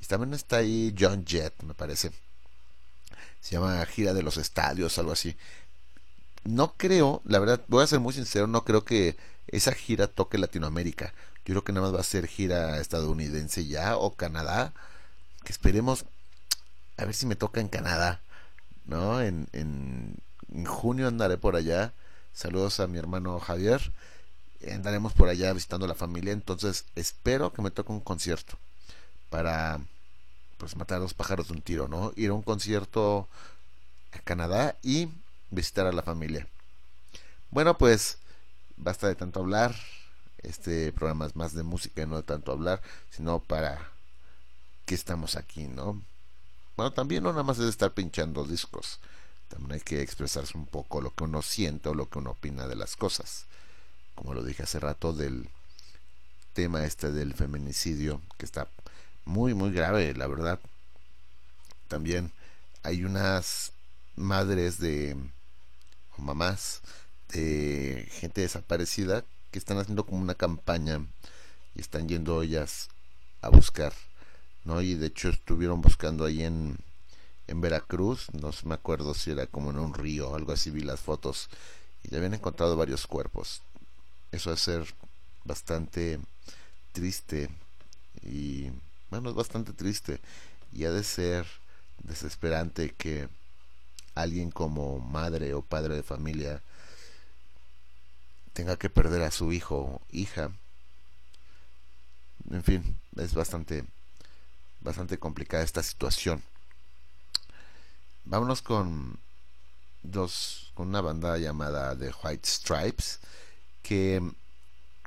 Y 0.00 0.06
también 0.06 0.34
está 0.34 0.58
ahí 0.58 0.94
John 0.98 1.24
Jett, 1.26 1.62
me 1.62 1.74
parece. 1.74 2.12
Se 3.40 3.52
llama 3.52 3.84
Gira 3.86 4.12
de 4.14 4.22
los 4.22 4.36
Estadios, 4.36 4.98
algo 4.98 5.12
así. 5.12 5.36
No 6.44 6.74
creo, 6.76 7.22
la 7.24 7.38
verdad, 7.38 7.64
voy 7.68 7.82
a 7.82 7.86
ser 7.86 8.00
muy 8.00 8.12
sincero, 8.12 8.46
no 8.46 8.64
creo 8.64 8.84
que 8.84 9.16
esa 9.48 9.72
gira 9.72 10.06
toque 10.06 10.38
Latinoamérica. 10.38 11.12
Yo 11.44 11.54
creo 11.54 11.64
que 11.64 11.72
nada 11.72 11.86
más 11.86 11.96
va 11.96 12.00
a 12.00 12.04
ser 12.04 12.26
gira 12.26 12.80
estadounidense 12.80 13.66
ya 13.66 13.96
o 13.96 14.14
Canadá. 14.14 14.72
Que 15.44 15.52
esperemos 15.52 16.04
a 16.96 17.04
ver 17.04 17.14
si 17.14 17.26
me 17.26 17.36
toca 17.36 17.60
en 17.60 17.68
Canadá. 17.68 18.20
¿No? 18.84 19.20
En, 19.20 19.48
en, 19.52 20.16
en 20.52 20.64
junio 20.64 21.08
andaré 21.08 21.38
por 21.38 21.56
allá. 21.56 21.92
Saludos 22.36 22.80
a 22.80 22.86
mi 22.86 22.98
hermano 22.98 23.40
Javier. 23.40 23.80
Andaremos 24.70 25.14
por 25.14 25.30
allá 25.30 25.54
visitando 25.54 25.86
a 25.86 25.88
la 25.88 25.94
familia. 25.94 26.34
Entonces 26.34 26.84
espero 26.94 27.50
que 27.50 27.62
me 27.62 27.70
toque 27.70 27.92
un 27.92 28.00
concierto. 28.00 28.58
Para 29.30 29.80
pues 30.58 30.76
matar 30.76 30.98
a 30.98 31.00
dos 31.00 31.14
pájaros 31.14 31.48
de 31.48 31.54
un 31.54 31.62
tiro, 31.62 31.88
¿no? 31.88 32.12
Ir 32.14 32.28
a 32.28 32.34
un 32.34 32.42
concierto 32.42 33.26
a 34.12 34.18
Canadá 34.18 34.76
y 34.82 35.08
visitar 35.50 35.86
a 35.86 35.92
la 35.92 36.02
familia. 36.02 36.46
Bueno, 37.50 37.78
pues 37.78 38.18
basta 38.76 39.08
de 39.08 39.14
tanto 39.14 39.40
hablar. 39.40 39.74
Este 40.42 40.92
programa 40.92 41.24
es 41.24 41.36
más 41.36 41.54
de 41.54 41.62
música 41.62 42.02
y 42.02 42.06
no 42.06 42.16
de 42.16 42.22
tanto 42.22 42.52
hablar, 42.52 42.82
sino 43.08 43.40
para 43.40 43.92
que 44.84 44.94
estamos 44.94 45.36
aquí, 45.36 45.68
¿no? 45.68 46.02
Bueno, 46.76 46.92
también 46.92 47.22
no 47.22 47.30
nada 47.30 47.44
más 47.44 47.58
es 47.58 47.64
estar 47.64 47.94
pinchando 47.94 48.44
discos. 48.44 49.00
También 49.48 49.72
hay 49.72 49.80
que 49.80 50.02
expresarse 50.02 50.56
un 50.56 50.66
poco 50.66 51.00
lo 51.00 51.14
que 51.14 51.24
uno 51.24 51.42
siente 51.42 51.88
o 51.88 51.94
lo 51.94 52.08
que 52.08 52.18
uno 52.18 52.30
opina 52.30 52.66
de 52.66 52.76
las 52.76 52.96
cosas. 52.96 53.46
Como 54.14 54.34
lo 54.34 54.42
dije 54.42 54.62
hace 54.62 54.80
rato 54.80 55.12
del 55.12 55.48
tema 56.52 56.84
este 56.84 57.12
del 57.12 57.34
feminicidio, 57.34 58.20
que 58.38 58.46
está 58.46 58.68
muy, 59.24 59.54
muy 59.54 59.70
grave, 59.72 60.14
la 60.14 60.26
verdad. 60.26 60.58
También 61.88 62.32
hay 62.82 63.04
unas 63.04 63.72
madres 64.16 64.78
de 64.78 65.16
o 66.16 66.22
mamás 66.22 66.80
de 67.32 68.08
gente 68.10 68.40
desaparecida 68.40 69.24
que 69.50 69.58
están 69.58 69.78
haciendo 69.78 70.06
como 70.06 70.22
una 70.22 70.34
campaña 70.34 71.04
y 71.74 71.80
están 71.80 72.08
yendo 72.08 72.42
ellas 72.42 72.88
a 73.42 73.50
buscar, 73.50 73.92
¿no? 74.64 74.80
Y 74.80 74.94
de 74.94 75.08
hecho 75.08 75.28
estuvieron 75.28 75.82
buscando 75.82 76.24
ahí 76.24 76.42
en, 76.42 76.78
en 77.48 77.60
Veracruz, 77.60 78.26
no 78.32 78.50
me 78.64 78.74
acuerdo 78.74 79.14
si 79.14 79.30
era 79.30 79.46
como 79.46 79.70
en 79.70 79.78
un 79.78 79.94
río, 79.94 80.34
algo 80.34 80.52
así, 80.52 80.70
vi 80.70 80.82
las 80.82 81.00
fotos 81.00 81.48
y 82.02 82.14
habían 82.14 82.34
encontrado 82.34 82.76
varios 82.76 83.06
cuerpos. 83.06 83.62
Eso 84.32 84.52
es 84.52 84.60
ser 84.60 84.94
bastante 85.44 86.18
triste 86.92 87.48
y 88.22 88.70
bueno, 89.10 89.30
es 89.30 89.36
bastante 89.36 89.72
triste 89.72 90.20
y 90.72 90.84
ha 90.84 90.90
de 90.90 91.04
ser 91.04 91.46
desesperante 92.02 92.90
que 92.90 93.28
alguien 94.14 94.50
como 94.50 94.98
madre 94.98 95.54
o 95.54 95.62
padre 95.62 95.94
de 95.94 96.02
familia 96.02 96.62
tenga 98.52 98.76
que 98.76 98.90
perder 98.90 99.22
a 99.22 99.30
su 99.30 99.52
hijo 99.52 99.76
o 99.76 100.02
hija. 100.10 100.50
En 102.50 102.64
fin, 102.64 102.98
es 103.16 103.34
bastante 103.34 103.84
bastante 104.80 105.18
complicada 105.18 105.64
esta 105.64 105.82
situación. 105.82 106.42
Vámonos 108.26 108.62
con 108.62 109.18
dos 110.02 110.72
con 110.74 110.88
una 110.88 111.00
banda 111.00 111.38
llamada 111.38 111.96
The 111.96 112.12
White 112.22 112.48
Stripes 112.48 113.18
que 113.82 114.20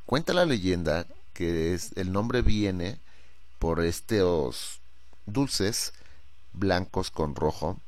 cuenta 0.05 0.33
la 0.33 0.45
leyenda 0.45 1.05
que 1.33 1.73
es 1.73 1.91
el 1.95 2.11
nombre 2.11 2.41
viene 2.41 2.99
por 3.59 3.81
estos 3.81 4.79
dulces 5.25 5.93
blancos 6.53 7.11
con 7.11 7.35
rojo 7.35 7.79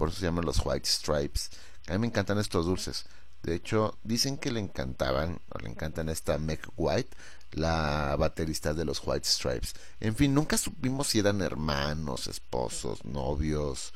por 0.00 0.08
eso 0.08 0.20
se 0.20 0.24
llaman 0.24 0.46
los 0.46 0.64
White 0.64 0.88
Stripes. 0.88 1.50
A 1.86 1.92
mí 1.92 1.98
me 1.98 2.06
encantan 2.06 2.38
estos 2.38 2.64
dulces. 2.64 3.04
De 3.42 3.54
hecho, 3.54 3.98
dicen 4.02 4.38
que 4.38 4.50
le 4.50 4.58
encantaban, 4.58 5.38
o 5.50 5.58
le 5.58 5.68
encantan 5.68 6.08
esta 6.08 6.38
Meg 6.38 6.60
White, 6.74 7.14
la 7.52 8.16
baterista 8.18 8.72
de 8.72 8.86
los 8.86 9.02
White 9.04 9.28
Stripes. 9.28 9.74
En 10.00 10.16
fin, 10.16 10.32
nunca 10.32 10.56
supimos 10.56 11.08
si 11.08 11.18
eran 11.18 11.42
hermanos, 11.42 12.28
esposos, 12.28 13.04
novios, 13.04 13.92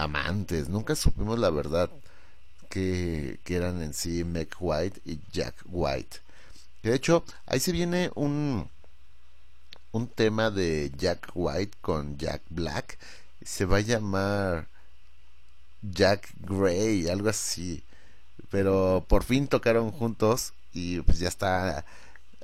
amantes. 0.00 0.68
Nunca 0.68 0.94
supimos 0.96 1.38
la 1.38 1.50
verdad 1.50 1.90
que, 2.68 3.40
eran 3.46 3.82
en 3.82 3.94
sí 3.94 4.24
Meg 4.24 4.48
White 4.58 5.00
y 5.04 5.20
Jack 5.32 5.54
White. 5.66 6.18
De 6.82 6.94
hecho, 6.94 7.24
ahí 7.46 7.60
se 7.60 7.72
viene 7.72 8.10
un, 8.14 8.70
un 9.92 10.08
tema 10.08 10.50
de 10.50 10.92
Jack 10.96 11.30
White 11.34 11.78
con 11.80 12.16
Jack 12.18 12.42
Black. 12.48 12.98
Se 13.42 13.64
va 13.64 13.78
a 13.78 13.80
llamar 13.80 14.68
Jack 15.82 16.28
Gray, 16.40 17.08
algo 17.08 17.28
así. 17.28 17.82
Pero 18.50 19.04
por 19.08 19.24
fin 19.24 19.48
tocaron 19.48 19.90
juntos 19.92 20.54
y 20.72 21.00
pues 21.00 21.18
ya 21.18 21.28
está 21.28 21.84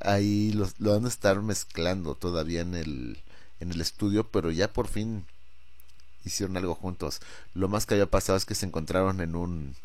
ahí 0.00 0.52
los, 0.52 0.78
lo 0.80 0.92
van 0.92 1.04
a 1.06 1.08
estar 1.08 1.40
mezclando 1.42 2.14
todavía 2.14 2.60
en 2.60 2.74
el 2.74 3.22
en 3.60 3.72
el 3.72 3.80
estudio, 3.80 4.30
pero 4.30 4.50
ya 4.50 4.72
por 4.72 4.88
fin 4.88 5.24
hicieron 6.26 6.56
algo 6.56 6.74
juntos. 6.74 7.20
Lo 7.54 7.68
más 7.68 7.86
que 7.86 7.94
había 7.94 8.06
pasado 8.06 8.36
es 8.36 8.44
que 8.44 8.54
se 8.54 8.66
encontraron 8.66 9.20
en 9.20 9.34
un 9.36 9.76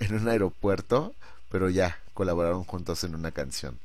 en 0.00 0.14
un 0.14 0.28
aeropuerto, 0.28 1.14
pero 1.50 1.70
ya 1.70 1.98
colaboraron 2.14 2.64
juntos 2.64 3.04
en 3.04 3.14
una 3.14 3.32
canción. 3.32 3.78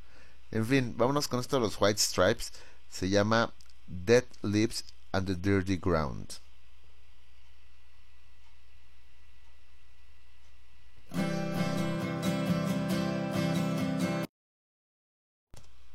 En 0.51 0.65
fin, 0.65 0.95
vámonos 0.97 1.27
con 1.27 1.39
esto 1.39 1.57
de 1.57 1.61
los 1.61 1.79
White 1.79 1.99
Stripes. 1.99 2.51
Se 2.89 3.09
llama 3.09 3.53
Dead 3.87 4.25
Lips 4.41 4.83
and 5.11 5.27
the 5.27 5.35
Dirty 5.35 5.77
Ground. 5.77 6.33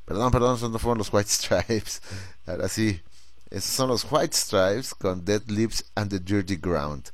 Perdón, 0.04 0.30
perdón, 0.30 0.56
esos 0.56 0.70
no 0.70 0.78
fueron 0.78 0.98
los 0.98 1.12
White 1.12 1.30
Stripes. 1.30 2.02
Ahora 2.46 2.68
sí, 2.68 3.00
esos 3.50 3.70
son 3.70 3.88
los 3.88 4.10
White 4.10 4.36
Stripes 4.36 4.94
con 4.94 5.24
Dead 5.24 5.42
Lips 5.48 5.84
and 5.94 6.10
the 6.10 6.18
Dirty 6.18 6.56
Ground. 6.56 7.10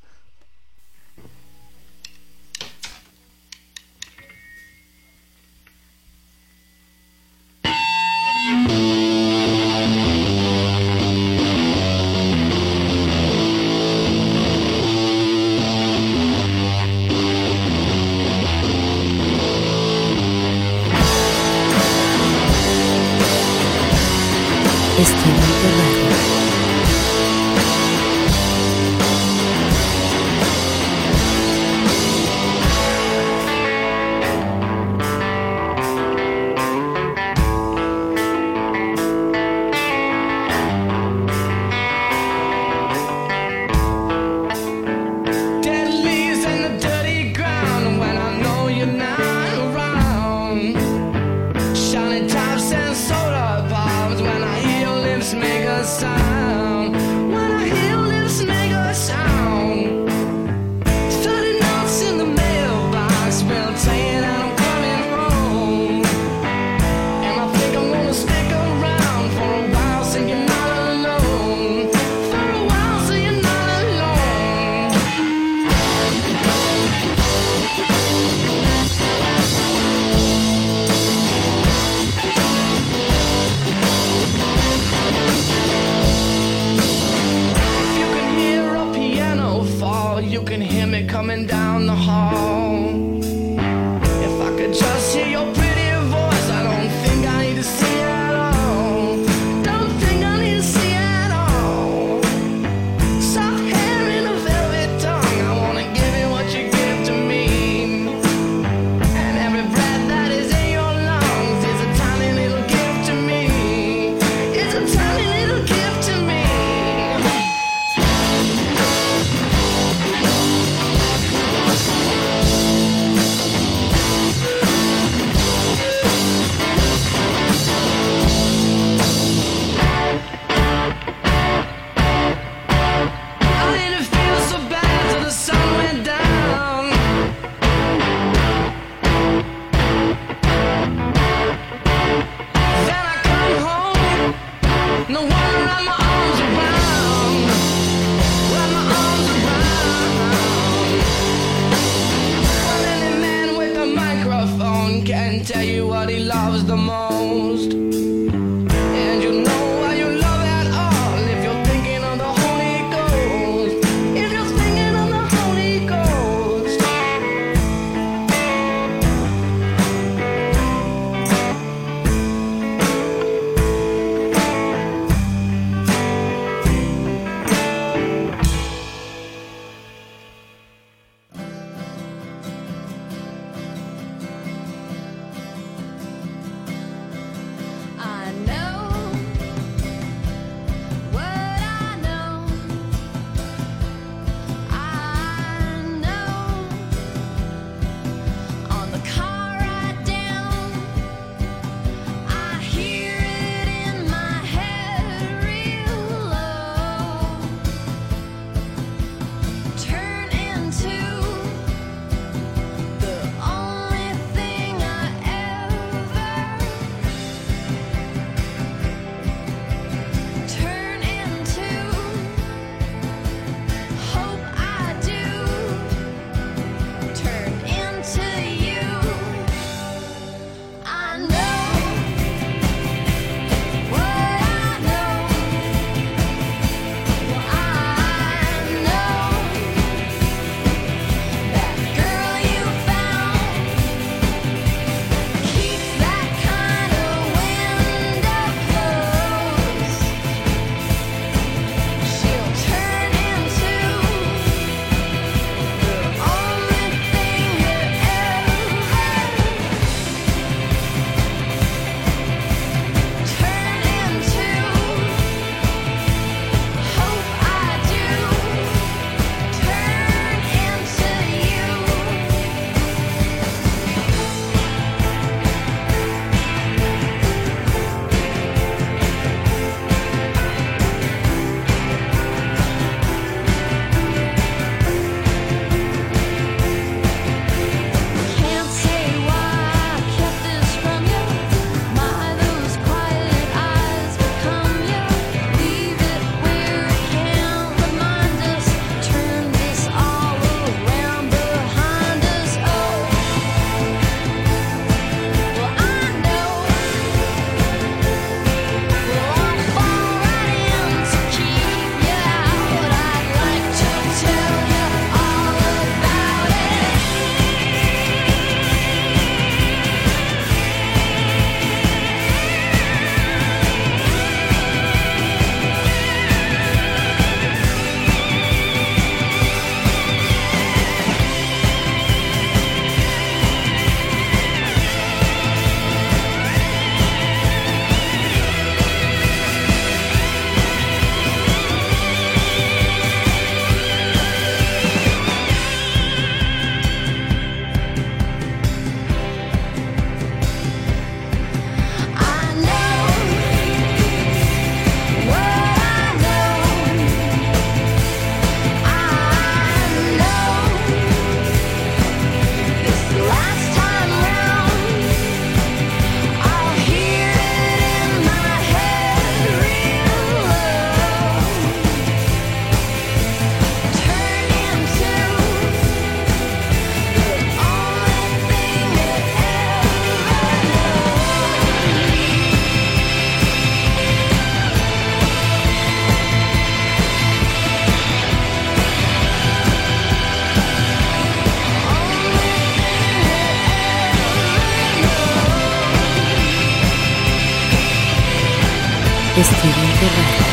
Estridente 399.41 400.05
Radio. 400.05 400.49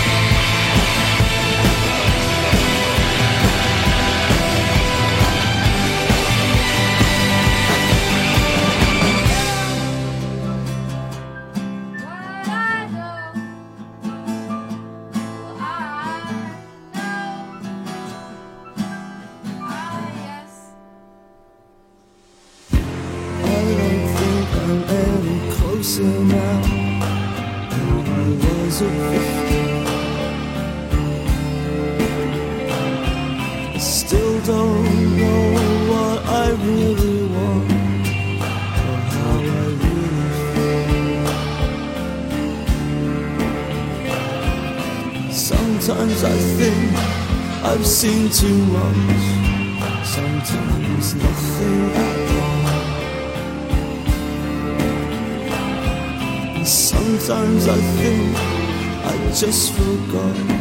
Too 48.27 48.57
much, 48.65 50.05
sometimes 50.05 51.15
nothing 51.15 51.91
at 51.95 52.31
all. 52.41 52.67
And 56.57 56.67
Sometimes 56.67 57.67
I 57.69 57.77
think 57.95 58.35
I 59.05 59.31
just 59.33 59.71
forgot 59.73 60.56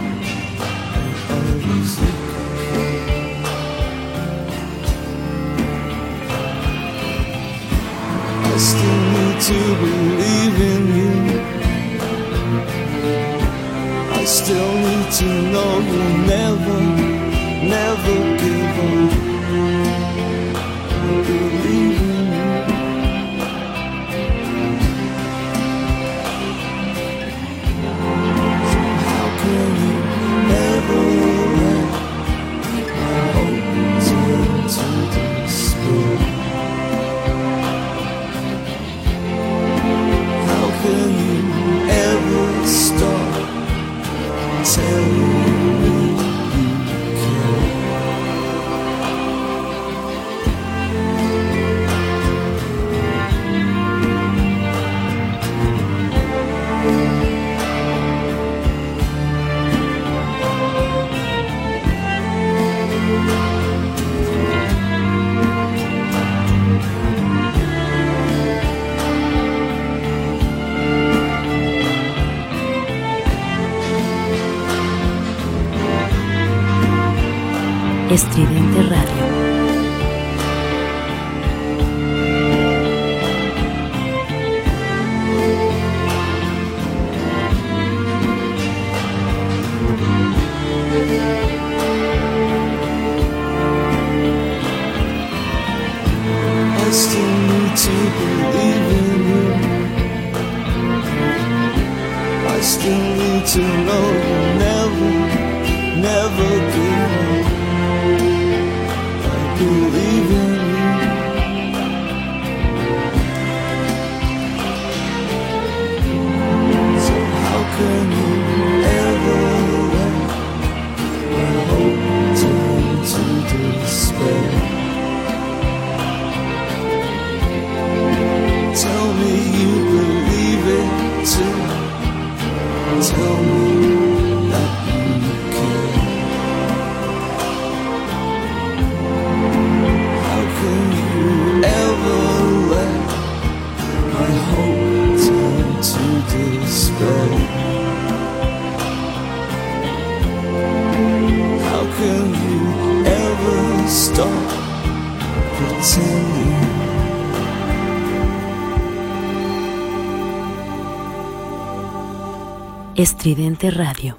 Estridente 163.26 163.72
Radio. 163.72 164.16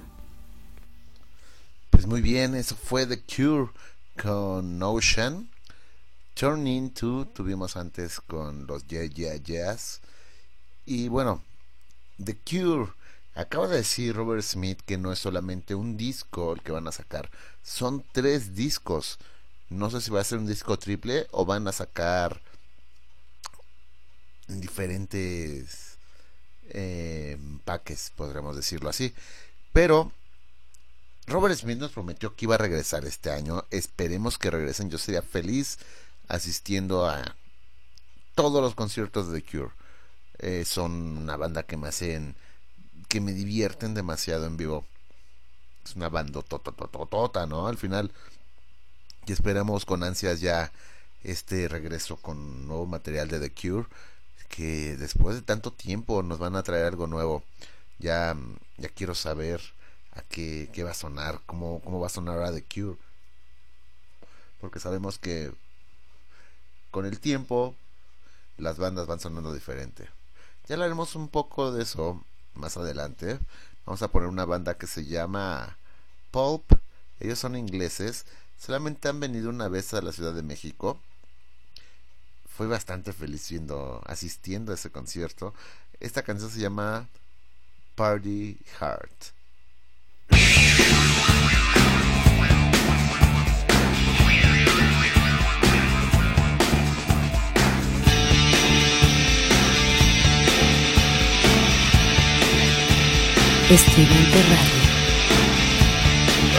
Pues 1.92 2.06
muy 2.06 2.20
bien, 2.20 2.56
eso 2.56 2.76
fue 2.76 3.06
The 3.06 3.22
Cure 3.22 3.72
con 4.22 4.84
Ocean. 4.84 5.50
Turning 6.34 6.90
to 6.90 7.26
tuvimos 7.28 7.78
antes 7.78 8.20
con 8.20 8.68
los 8.68 8.86
Yeah 8.86 9.06
Yeah 9.06 9.38
Yeahs. 9.38 10.02
Y 10.86 11.08
bueno, 11.08 11.42
The 12.22 12.38
Cure. 12.38 12.92
Acaba 13.34 13.70
de 13.70 13.78
decir 13.78 14.14
Robert 14.14 14.44
Smith 14.44 14.82
que 14.86 14.98
no 14.98 15.14
es 15.14 15.20
solamente 15.20 15.74
un 15.74 15.96
disco 15.96 16.52
el 16.52 16.62
que 16.62 16.74
van 16.74 16.90
a 16.90 16.92
sacar, 16.92 17.32
son 17.64 18.04
tres 18.12 18.56
discos. 18.56 19.20
No 19.70 19.90
sé 19.90 20.02
si 20.02 20.12
va 20.12 20.20
a 20.20 20.26
ser 20.26 20.40
un 20.40 20.48
disco 20.48 20.78
triple 20.78 21.28
o 21.32 21.46
van 21.46 21.66
a 21.70 21.72
sacar 21.72 22.42
diferentes 24.50 25.87
eh, 26.70 27.38
paques, 27.66 28.12
podríamos 28.16 28.56
decirlo 28.56 28.90
así. 28.90 29.14
Pero 29.74 30.12
Robert 31.28 31.56
Smith 31.56 31.78
nos 31.78 31.92
prometió 31.92 32.36
que 32.36 32.46
iba 32.46 32.56
a 32.56 32.60
regresar 32.60 33.06
este 33.06 33.32
año. 33.32 33.66
Esperemos 33.70 34.38
que 34.38 34.50
regresen. 34.50 34.90
Yo 34.90 34.98
sería 34.98 35.22
feliz 35.22 35.78
asistiendo 36.28 37.06
a 37.08 37.36
todos 38.36 38.62
los 38.62 38.76
conciertos 38.76 39.30
de 39.30 39.42
The 39.42 39.52
Cure. 39.52 39.72
Eh, 40.40 40.64
son 40.66 40.92
una 41.18 41.36
banda 41.36 41.64
que 41.64 41.78
me 41.78 41.88
hacen, 41.88 42.36
que 43.10 43.20
me 43.20 43.34
divierten 43.34 43.94
demasiado 43.94 44.46
en 44.46 44.56
vivo. 44.56 44.86
Es 45.84 45.96
una 45.96 46.10
banda 46.10 46.42
totototota, 46.42 47.46
¿no? 47.46 47.68
Al 47.68 47.78
final. 47.78 48.12
Y 49.26 49.32
esperamos 49.34 49.86
con 49.86 50.04
ansias 50.04 50.40
ya 50.40 50.72
este 51.24 51.68
regreso 51.68 52.16
con 52.18 52.68
nuevo 52.68 52.86
material 52.86 53.28
de 53.28 53.40
The 53.40 53.52
Cure. 53.52 53.88
Que 54.50 54.98
después 54.98 55.36
de 55.36 55.42
tanto 55.42 55.72
tiempo 55.72 56.24
nos 56.24 56.40
van 56.40 56.56
a 56.56 56.64
traer 56.64 56.86
algo 56.86 57.08
nuevo. 57.08 57.44
Ya, 58.00 58.36
ya 58.78 58.90
quiero 58.90 59.16
saber 59.16 59.62
a 60.12 60.22
qué, 60.22 60.70
qué 60.74 60.84
va 60.84 60.92
a 60.92 60.96
sonar, 60.96 61.42
cómo, 61.46 61.82
cómo 61.82 62.00
va 62.00 62.08
a 62.08 62.10
sonar 62.10 62.36
ahora 62.36 62.54
The 62.54 62.64
Cure. 62.64 62.98
Porque 64.60 64.80
sabemos 64.80 65.20
que 65.20 65.52
con 66.92 67.06
el 67.06 67.20
tiempo 67.20 67.76
las 68.58 68.78
bandas 68.78 69.08
van 69.08 69.20
sonando 69.20 69.54
diferente. 69.54 70.10
Ya 70.68 70.76
hablaremos 70.76 71.16
un 71.16 71.30
poco 71.30 71.72
de 71.72 71.84
eso 71.84 72.24
más 72.56 72.78
adelante. 72.78 73.40
Vamos 73.86 74.02
a 74.02 74.10
poner 74.10 74.28
una 74.28 74.46
banda 74.46 74.78
que 74.78 74.88
se 74.88 75.06
llama 75.06 75.78
Pulp. 76.32 76.74
Ellos 77.20 77.40
son 77.40 77.56
ingleses. 77.56 78.26
Solamente 78.60 79.08
han 79.08 79.20
venido 79.20 79.50
una 79.50 79.70
vez 79.70 79.94
a 79.94 80.02
la 80.02 80.12
Ciudad 80.12 80.34
de 80.34 80.44
México. 80.44 81.00
Fui 82.58 82.66
bastante 82.66 83.14
feliz 83.14 83.48
viendo, 83.52 84.02
asistiendo 84.08 84.72
a 84.72 84.76
ese 84.76 84.90
concierto. 84.90 85.54
Esta 86.00 86.24
canción 86.24 86.50
se 86.50 86.60
llama 86.60 87.08
Party 87.94 88.58
Heart. 88.82 89.38
Estridente 103.70 104.42
Radio. 104.50 104.88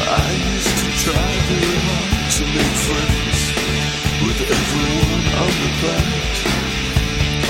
I 0.06 0.30
used 0.54 0.76
to 0.78 0.86
try 1.02 1.32
very 1.48 1.76
hard 1.88 2.30
to 2.30 2.42
make 2.54 2.76
friends 2.86 3.10
with 3.10 3.17
everyone 4.40 5.26
on 5.42 5.52
the 5.62 5.70
planet. 5.80 6.36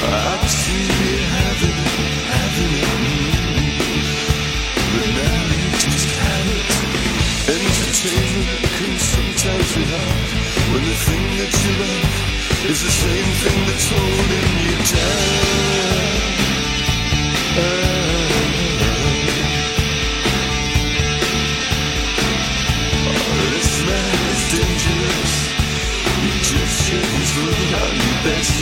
I'd 0.08 0.48
see 0.48 0.88
me 0.88 1.12
having 1.36 1.78
it, 1.84 2.16
having 2.32 2.74
it, 2.80 4.08
but 4.92 5.08
now 5.20 5.42
you 5.52 5.68
just 5.84 6.08
have 6.16 6.48
it. 6.56 6.68
Entertainment 7.56 8.64
can 8.78 8.94
sometimes 8.96 9.68
be 9.76 9.84
hard 9.84 10.30
when 10.72 10.82
the 10.88 10.96
thing 11.06 11.24
that 11.40 11.52
you 11.60 11.72
love 11.76 12.14
is 12.70 12.78
the 12.80 12.92
same 13.04 13.30
thing 13.42 13.58
that's 13.68 13.88
holding 13.92 14.48
you 14.64 14.76
down. 17.92 17.97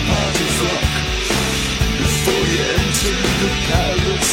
Party 0.06 0.46
flock. 0.58 0.84
Before 1.98 2.44
you 2.52 2.62
enter 2.76 3.14
the 3.42 3.50
palace 3.66 4.32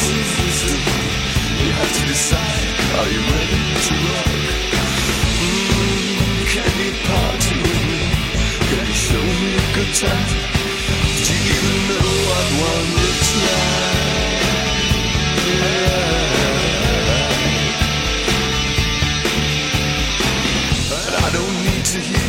you 1.60 1.70
have 1.72 1.92
to 1.96 2.02
decide: 2.06 2.68
Are 2.98 3.08
you 3.14 3.20
ready 3.34 3.64
to 3.86 3.94
rock? 4.08 4.32
Can 6.52 6.72
you 6.84 6.92
party 7.08 7.54
with 7.64 7.82
me? 7.88 8.04
Can 8.68 8.84
you 8.86 8.98
show 9.08 9.24
me 9.40 9.50
a 9.54 9.66
good 9.76 9.92
time? 9.94 10.28
Do 11.24 11.32
you 11.32 11.56
even 11.56 11.78
know 11.88 12.08
what 12.28 12.46
one 12.68 12.88
looks 13.00 13.30
like? 13.42 13.94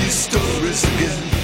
Stories 0.07 0.83
again. 0.83 1.34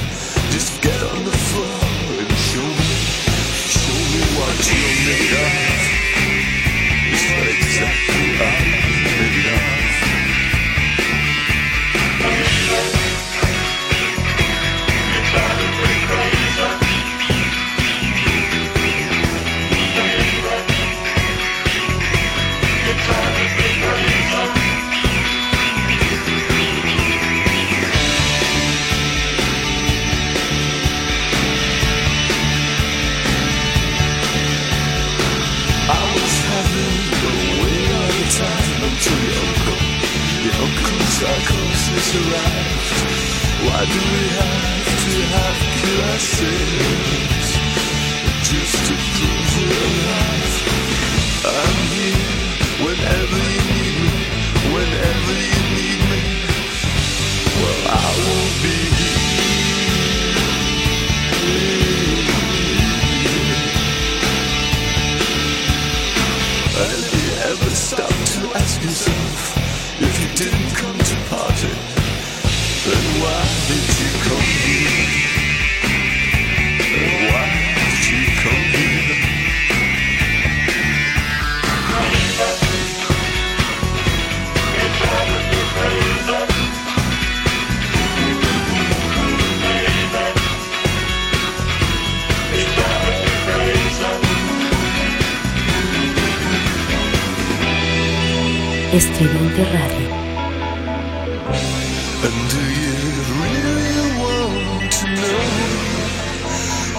Estridente 99.02 99.64
Radio. 99.64 100.10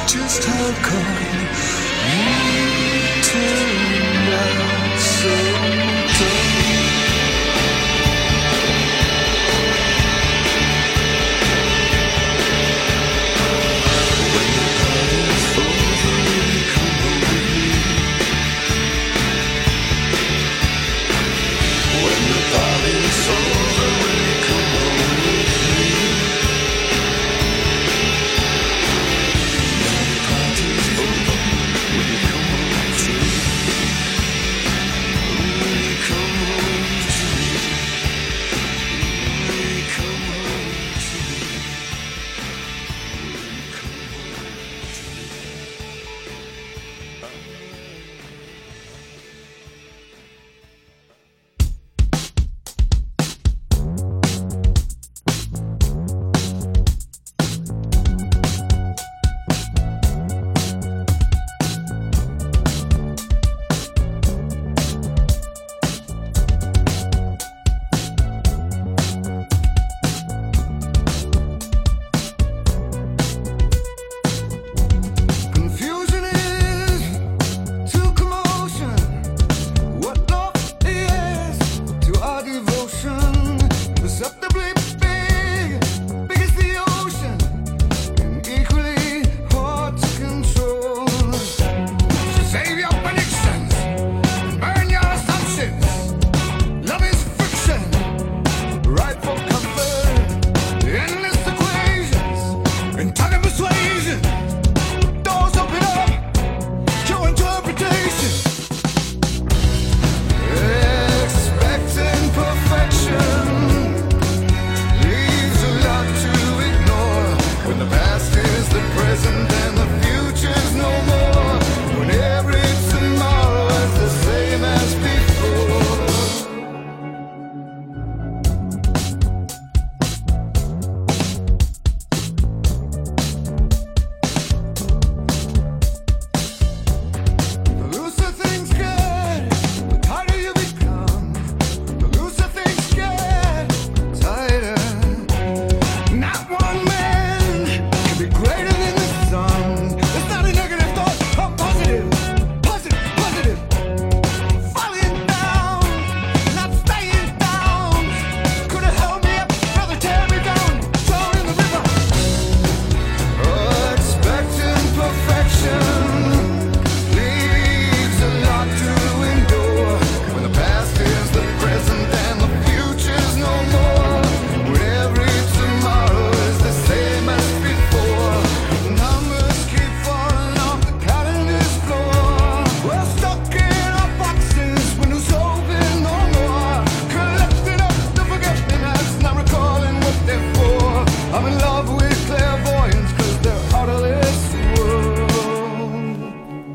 Just 0.09 0.45
how 0.45 0.73
come 0.83 1.32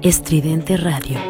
Estridente 0.08 0.78
Radio. 0.78 1.27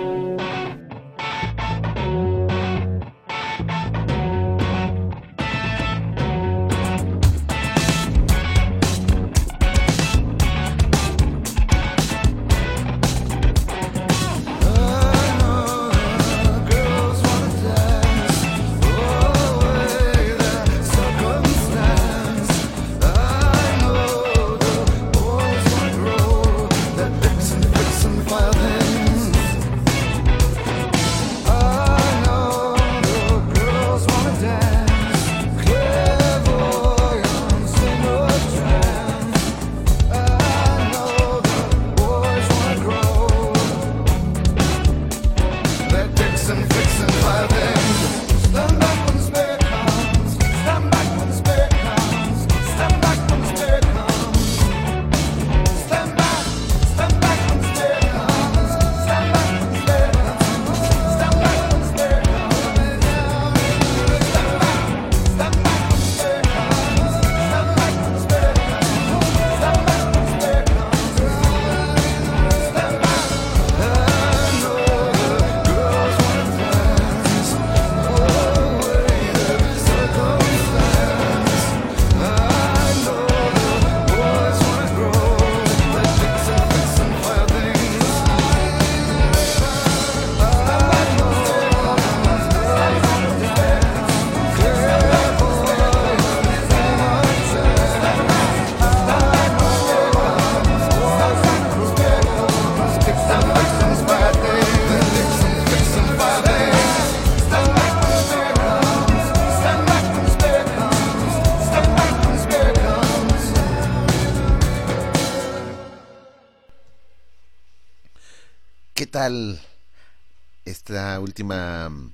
Esta 120.64 121.20
última 121.20 121.90
mm, 121.90 122.12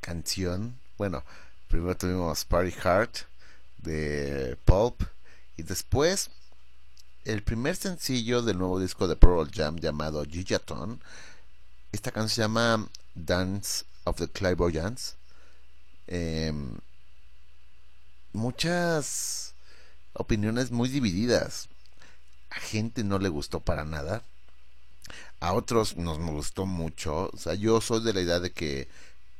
canción? 0.00 0.78
Bueno, 0.96 1.24
primero 1.68 1.96
tuvimos 1.96 2.44
Party 2.44 2.70
Heart 2.70 3.16
de 3.78 4.56
Pulp 4.64 5.02
y 5.56 5.64
después 5.64 6.30
el 7.24 7.42
primer 7.42 7.74
sencillo 7.74 8.42
del 8.42 8.58
nuevo 8.58 8.78
disco 8.78 9.08
de 9.08 9.16
Pearl 9.16 9.50
Jam 9.52 9.78
llamado 9.78 10.24
Gigaton. 10.24 11.00
Esta 11.90 12.12
canción 12.12 12.28
se 12.28 12.42
llama 12.42 12.88
Dance 13.14 13.84
of 14.04 14.18
the 14.18 14.28
Clairvoyants. 14.28 15.16
Em, 16.06 16.78
muchas 18.32 19.54
opiniones 20.12 20.70
muy 20.70 20.88
divididas. 20.88 21.68
A 22.50 22.60
gente 22.60 23.02
no 23.02 23.18
le 23.18 23.28
gustó 23.28 23.58
para 23.58 23.84
nada 23.84 24.22
a 25.40 25.54
otros 25.54 25.96
nos 25.96 26.18
gustó 26.18 26.66
mucho. 26.66 27.30
O 27.32 27.36
sea, 27.36 27.54
yo 27.54 27.80
soy 27.80 28.02
de 28.04 28.12
la 28.12 28.20
idea 28.20 28.40
de 28.40 28.52
que 28.52 28.88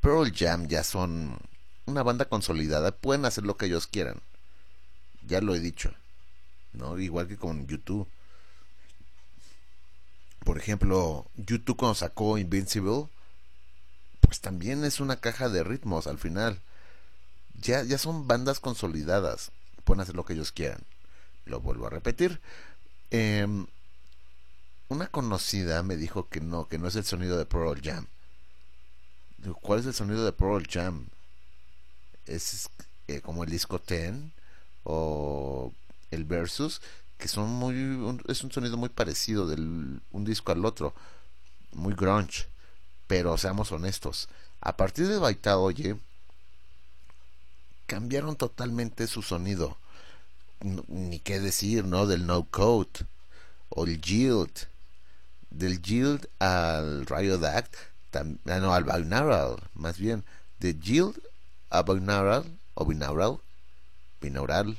Pearl 0.00 0.32
Jam 0.34 0.66
ya 0.66 0.82
son 0.82 1.38
una 1.86 2.02
banda 2.02 2.24
consolidada, 2.24 2.92
pueden 2.92 3.24
hacer 3.24 3.44
lo 3.44 3.56
que 3.56 3.66
ellos 3.66 3.86
quieran. 3.86 4.20
Ya 5.26 5.40
lo 5.40 5.54
he 5.54 5.60
dicho. 5.60 5.92
¿No? 6.72 6.98
Igual 6.98 7.28
que 7.28 7.36
con 7.36 7.66
YouTube. 7.66 8.08
Por 10.44 10.56
ejemplo, 10.56 11.26
YouTube 11.36 11.76
cuando 11.76 11.94
sacó 11.94 12.38
Invincible, 12.38 13.08
pues 14.20 14.40
también 14.40 14.84
es 14.84 15.00
una 15.00 15.16
caja 15.16 15.48
de 15.48 15.64
ritmos 15.64 16.06
al 16.06 16.18
final. 16.18 16.60
Ya, 17.60 17.82
ya 17.82 17.98
son 17.98 18.26
bandas 18.26 18.60
consolidadas. 18.60 19.50
Pueden 19.84 20.00
hacer 20.00 20.14
lo 20.14 20.24
que 20.24 20.32
ellos 20.32 20.52
quieran. 20.52 20.80
Lo 21.44 21.60
vuelvo 21.60 21.86
a 21.86 21.90
repetir. 21.90 22.40
Em, 23.10 23.66
una 24.90 25.06
conocida 25.06 25.82
me 25.82 25.96
dijo 25.96 26.28
que 26.28 26.40
no, 26.40 26.68
que 26.68 26.76
no 26.76 26.88
es 26.88 26.96
el 26.96 27.04
sonido 27.04 27.38
de 27.38 27.46
Pearl 27.46 27.80
Jam. 27.80 28.06
Digo, 29.38 29.54
¿Cuál 29.54 29.80
es 29.80 29.86
el 29.86 29.94
sonido 29.94 30.24
de 30.24 30.32
Pearl 30.32 30.66
Jam? 30.68 31.06
Es 32.26 32.68
eh, 33.06 33.20
como 33.20 33.44
el 33.44 33.50
disco 33.50 33.78
Ten 33.78 34.32
o 34.82 35.72
el 36.10 36.24
Versus, 36.24 36.82
que 37.18 37.28
son 37.28 37.50
muy, 37.50 38.18
es 38.26 38.42
un 38.42 38.50
sonido 38.50 38.76
muy 38.76 38.88
parecido 38.88 39.46
del 39.46 40.02
un 40.10 40.24
disco 40.24 40.50
al 40.50 40.64
otro, 40.64 40.92
muy 41.72 41.94
grunge. 41.94 42.46
Pero 43.06 43.38
seamos 43.38 43.70
honestos, 43.70 44.28
a 44.60 44.76
partir 44.76 45.06
de 45.06 45.18
Baita 45.18 45.58
Oye, 45.58 45.96
cambiaron 47.86 48.34
totalmente 48.34 49.06
su 49.06 49.22
sonido. 49.22 49.76
Ni 50.60 51.20
qué 51.20 51.38
decir, 51.38 51.84
¿no? 51.84 52.06
Del 52.06 52.26
No 52.26 52.44
Code 52.44 53.06
o 53.68 53.84
el 53.84 54.00
Yield 54.00 54.69
del 55.50 55.82
Yield 55.82 56.28
al 56.38 57.06
Riot 57.06 57.44
Act, 57.44 57.74
tam- 58.12 58.38
ah, 58.46 58.58
no, 58.58 58.72
al 58.72 58.84
Binaural, 58.84 59.56
más 59.74 59.98
bien, 59.98 60.24
de 60.58 60.74
Yield 60.78 61.20
a 61.70 61.82
Binaural, 61.82 62.44
o 62.74 62.84
Binaural, 62.84 63.38
Binaural, 64.20 64.76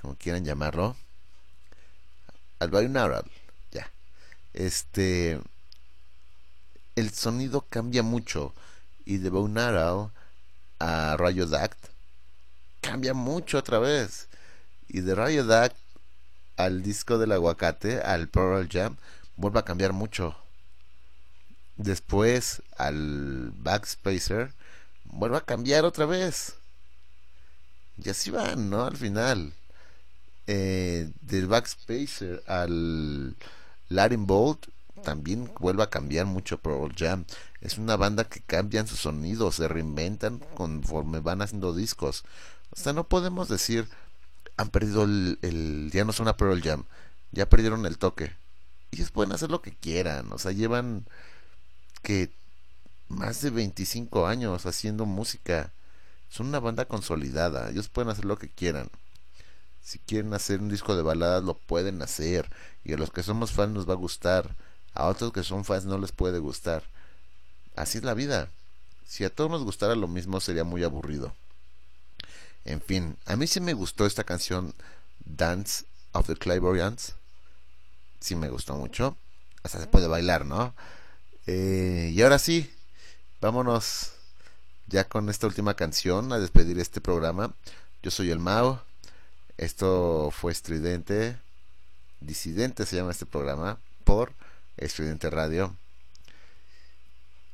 como 0.00 0.16
quieran 0.16 0.44
llamarlo, 0.44 0.96
al 2.58 2.70
Binaural, 2.70 3.24
ya. 3.72 3.90
Este, 4.52 5.40
el 6.96 7.10
sonido 7.12 7.62
cambia 7.68 8.02
mucho, 8.02 8.54
y 9.04 9.18
de 9.18 9.30
Binaural 9.30 10.10
a 10.78 11.16
Riot 11.18 11.54
Act, 11.54 11.86
cambia 12.80 13.14
mucho 13.14 13.58
otra 13.58 13.78
vez, 13.78 14.28
y 14.88 15.00
de 15.00 15.14
Riot 15.14 15.50
Act 15.50 15.76
al 16.56 16.82
disco 16.82 17.18
del 17.18 17.32
aguacate, 17.32 18.00
al 18.00 18.28
Pearl 18.28 18.68
Jam, 18.70 18.96
vuelve 19.36 19.58
a 19.60 19.64
cambiar 19.64 19.92
mucho. 19.92 20.36
Después 21.76 22.62
al 22.76 23.50
Backspacer, 23.56 24.52
vuelve 25.04 25.36
a 25.38 25.40
cambiar 25.44 25.84
otra 25.84 26.06
vez. 26.06 26.54
Y 28.02 28.08
así 28.10 28.30
van, 28.30 28.70
¿no? 28.70 28.84
Al 28.84 28.96
final. 28.96 29.52
Eh, 30.46 31.10
del 31.22 31.46
Backspacer 31.46 32.42
al 32.46 33.36
Latin 33.88 34.26
Bolt, 34.26 34.66
también 35.02 35.50
vuelve 35.60 35.82
a 35.82 35.90
cambiar 35.90 36.26
mucho 36.26 36.58
Pearl 36.58 36.92
Jam. 36.96 37.24
Es 37.60 37.78
una 37.78 37.96
banda 37.96 38.24
que 38.24 38.40
cambian 38.40 38.86
sus 38.86 39.00
sonidos, 39.00 39.56
se 39.56 39.68
reinventan 39.68 40.38
conforme 40.54 41.20
van 41.20 41.42
haciendo 41.42 41.74
discos. 41.74 42.24
O 42.70 42.76
sea, 42.76 42.92
no 42.92 43.04
podemos 43.08 43.48
decir 43.48 43.88
han 44.56 44.70
perdido 44.70 45.04
el, 45.04 45.38
el- 45.42 45.90
ya 45.92 46.04
no 46.04 46.12
son 46.12 46.24
una 46.24 46.36
Pearl 46.36 46.62
Jam, 46.62 46.84
ya 47.32 47.48
perdieron 47.48 47.86
el 47.86 47.98
toque. 47.98 48.32
Ellos 48.94 49.10
pueden 49.10 49.32
hacer 49.32 49.50
lo 49.50 49.60
que 49.60 49.72
quieran, 49.72 50.32
o 50.32 50.38
sea, 50.38 50.52
llevan 50.52 51.04
que 52.02 52.30
más 53.08 53.42
de 53.42 53.50
25 53.50 54.28
años 54.28 54.66
haciendo 54.66 55.04
música. 55.04 55.72
Son 56.28 56.46
una 56.46 56.60
banda 56.60 56.84
consolidada, 56.84 57.70
ellos 57.70 57.88
pueden 57.88 58.10
hacer 58.10 58.24
lo 58.24 58.38
que 58.38 58.48
quieran. 58.48 58.88
Si 59.82 59.98
quieren 59.98 60.32
hacer 60.32 60.60
un 60.60 60.68
disco 60.68 60.94
de 60.94 61.02
baladas, 61.02 61.42
lo 61.42 61.54
pueden 61.54 62.02
hacer. 62.02 62.48
Y 62.84 62.92
a 62.92 62.96
los 62.96 63.10
que 63.10 63.24
somos 63.24 63.50
fans 63.50 63.72
nos 63.72 63.88
va 63.88 63.94
a 63.94 63.96
gustar. 63.96 64.54
A 64.94 65.06
otros 65.06 65.32
que 65.32 65.42
son 65.42 65.64
fans 65.64 65.86
no 65.86 65.98
les 65.98 66.12
puede 66.12 66.38
gustar. 66.38 66.84
Así 67.74 67.98
es 67.98 68.04
la 68.04 68.14
vida. 68.14 68.48
Si 69.04 69.24
a 69.24 69.34
todos 69.34 69.50
nos 69.50 69.64
gustara 69.64 69.96
lo 69.96 70.06
mismo 70.06 70.40
sería 70.40 70.62
muy 70.62 70.84
aburrido. 70.84 71.34
En 72.64 72.80
fin, 72.80 73.16
a 73.26 73.34
mí 73.34 73.48
sí 73.48 73.60
me 73.60 73.74
gustó 73.74 74.06
esta 74.06 74.22
canción 74.22 74.72
Dance 75.24 75.84
of 76.12 76.28
the 76.28 76.36
Clairvoyants. 76.36 77.16
Sí 78.24 78.36
me 78.36 78.48
gustó 78.48 78.74
mucho. 78.74 79.18
hasta 79.62 79.78
se 79.78 79.86
puede 79.86 80.06
bailar, 80.06 80.46
¿no? 80.46 80.74
Eh, 81.46 82.10
y 82.14 82.22
ahora 82.22 82.38
sí, 82.38 82.74
vámonos 83.42 84.12
ya 84.86 85.04
con 85.04 85.28
esta 85.28 85.46
última 85.46 85.74
canción 85.74 86.32
a 86.32 86.38
despedir 86.38 86.78
este 86.78 87.02
programa. 87.02 87.52
Yo 88.02 88.10
soy 88.10 88.30
el 88.30 88.38
Mao. 88.38 88.80
Esto 89.58 90.30
fue 90.30 90.52
Estridente. 90.52 91.36
Disidente 92.20 92.86
se 92.86 92.96
llama 92.96 93.10
este 93.10 93.26
programa 93.26 93.78
por 94.04 94.32
Estridente 94.78 95.28
Radio. 95.28 95.76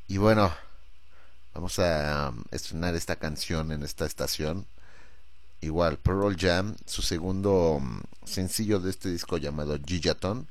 Y 0.07 0.19
bueno, 0.19 0.55
vamos 1.53 1.81
a 1.81 2.29
um, 2.29 2.45
estrenar 2.53 2.95
esta 2.95 3.17
canción 3.17 3.73
en 3.73 3.83
esta 3.83 4.07
estación. 4.07 4.67
Igual, 5.63 5.99
Pearl 5.99 6.37
Jam, 6.39 6.77
su 6.87 7.03
segundo 7.03 7.73
um, 7.73 8.03
sencillo 8.25 8.79
de 8.79 8.91
este 8.91 9.11
disco 9.11 9.37
llamado 9.37 9.77
Gigaton. 9.85 10.47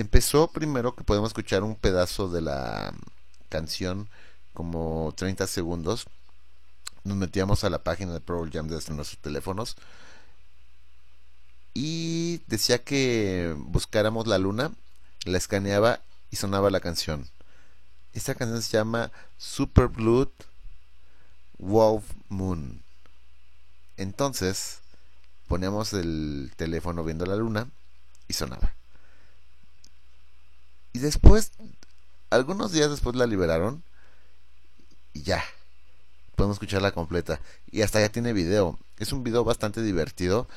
Empezó 0.00 0.50
primero 0.50 0.96
que 0.96 1.04
podemos 1.04 1.28
escuchar 1.28 1.62
un 1.62 1.74
pedazo 1.74 2.30
de 2.30 2.40
la 2.40 2.90
um, 2.90 2.98
canción 3.50 4.08
como 4.54 5.12
30 5.14 5.46
segundos. 5.46 6.06
Nos 7.04 7.18
metíamos 7.18 7.64
a 7.64 7.70
la 7.70 7.84
página 7.84 8.14
de 8.14 8.20
Pearl 8.20 8.50
Jam 8.50 8.66
desde 8.66 8.94
nuestros 8.94 9.20
teléfonos 9.20 9.76
y 11.74 12.40
decía 12.46 12.82
que 12.82 13.54
buscáramos 13.58 14.26
la 14.26 14.38
luna, 14.38 14.72
la 15.26 15.36
escaneaba 15.36 16.00
y 16.30 16.36
sonaba 16.36 16.70
la 16.70 16.80
canción. 16.80 17.28
Esta 18.14 18.34
canción 18.34 18.62
se 18.62 18.78
llama 18.78 19.12
Super 19.36 19.88
Blood 19.88 20.30
Wolf 21.58 22.10
Moon. 22.30 22.82
Entonces 23.98 24.80
poníamos 25.46 25.92
el 25.92 26.52
teléfono 26.56 27.04
viendo 27.04 27.26
la 27.26 27.36
luna 27.36 27.68
y 28.28 28.32
sonaba. 28.32 28.79
Y 30.92 30.98
después, 30.98 31.52
algunos 32.30 32.72
días 32.72 32.90
después 32.90 33.16
la 33.16 33.26
liberaron 33.26 33.82
y 35.12 35.22
ya. 35.22 35.42
Podemos 36.36 36.56
escucharla 36.56 36.92
completa. 36.92 37.40
Y 37.70 37.82
hasta 37.82 38.00
ya 38.00 38.10
tiene 38.10 38.32
video. 38.32 38.78
Es 38.98 39.12
un 39.12 39.22
video 39.22 39.44
bastante 39.44 39.82
divertido. 39.82 40.48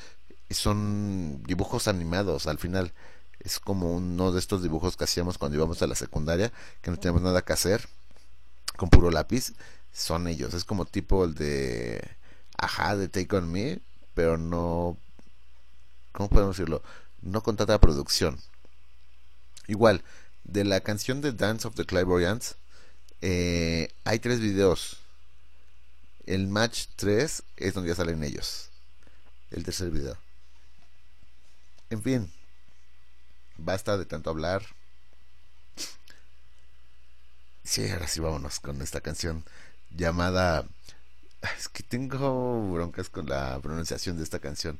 Y 0.49 0.53
son 0.53 1.43
dibujos 1.43 1.87
animados 1.87 2.47
al 2.47 2.57
final. 2.57 2.93
Es 3.39 3.59
como 3.59 3.93
uno 3.93 4.31
de 4.31 4.39
estos 4.39 4.63
dibujos 4.63 4.95
que 4.95 5.03
hacíamos 5.03 5.37
cuando 5.37 5.57
íbamos 5.57 5.81
a 5.81 5.87
la 5.87 5.95
secundaria, 5.95 6.51
que 6.81 6.91
no 6.91 6.97
teníamos 6.97 7.23
nada 7.23 7.41
que 7.41 7.53
hacer, 7.53 7.87
con 8.77 8.89
puro 8.89 9.11
lápiz. 9.11 9.53
Son 9.91 10.27
ellos. 10.27 10.53
Es 10.53 10.63
como 10.63 10.85
tipo 10.85 11.25
el 11.25 11.35
de 11.35 12.01
Ajá, 12.57 12.95
de 12.95 13.09
Take 13.09 13.35
On 13.35 13.51
Me, 13.51 13.79
pero 14.13 14.37
no. 14.37 14.97
¿Cómo 16.13 16.29
podemos 16.29 16.55
decirlo? 16.55 16.81
No 17.21 17.41
con 17.41 17.57
tanta 17.57 17.79
producción. 17.79 18.39
Igual, 19.67 20.03
de 20.43 20.63
la 20.63 20.81
canción 20.81 21.21
de 21.21 21.31
Dance 21.31 21.67
of 21.67 21.75
the 21.75 21.85
Clairvoyants, 21.85 22.55
eh, 23.21 23.89
hay 24.03 24.19
tres 24.19 24.39
videos. 24.39 24.97
El 26.25 26.47
match 26.47 26.87
3 26.95 27.43
es 27.57 27.73
donde 27.73 27.89
ya 27.89 27.95
salen 27.95 28.23
ellos. 28.23 28.69
El 29.51 29.63
tercer 29.63 29.89
video. 29.91 30.17
En 31.89 32.01
fin. 32.01 32.31
Basta 33.57 33.97
de 33.97 34.05
tanto 34.05 34.29
hablar. 34.29 34.63
Sí, 37.63 37.89
ahora 37.89 38.07
sí 38.07 38.19
vámonos 38.19 38.59
con 38.59 38.81
esta 38.81 39.01
canción 39.01 39.45
llamada... 39.89 40.67
Es 41.57 41.67
que 41.67 41.83
tengo 41.83 42.71
broncas 42.71 43.09
con 43.09 43.27
la 43.27 43.59
pronunciación 43.61 44.17
de 44.17 44.23
esta 44.23 44.39
canción. 44.39 44.79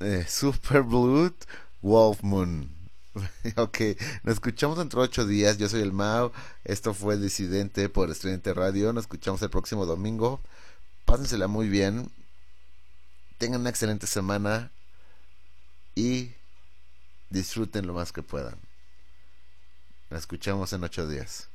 Eh, 0.00 0.26
Super 0.28 0.82
Blood 0.82 1.32
Wolf 1.80 2.22
Moon. 2.22 2.73
ok, 3.56 3.78
nos 4.24 4.34
escuchamos 4.34 4.78
dentro 4.78 5.00
de 5.00 5.06
ocho 5.06 5.26
días. 5.26 5.58
Yo 5.58 5.68
soy 5.68 5.82
el 5.82 5.92
Mao. 5.92 6.32
Esto 6.64 6.94
fue 6.94 7.16
Disidente 7.16 7.88
por 7.88 8.10
Estudiante 8.10 8.52
Radio. 8.54 8.92
Nos 8.92 9.04
escuchamos 9.04 9.40
el 9.42 9.50
próximo 9.50 9.86
domingo. 9.86 10.40
Pásensela 11.04 11.46
muy 11.46 11.68
bien. 11.68 12.10
Tengan 13.38 13.60
una 13.60 13.70
excelente 13.70 14.06
semana. 14.06 14.70
Y 15.94 16.32
disfruten 17.30 17.86
lo 17.86 17.94
más 17.94 18.12
que 18.12 18.22
puedan. 18.22 18.56
Nos 20.10 20.20
escuchamos 20.20 20.72
en 20.72 20.82
ocho 20.82 21.06
días. 21.06 21.48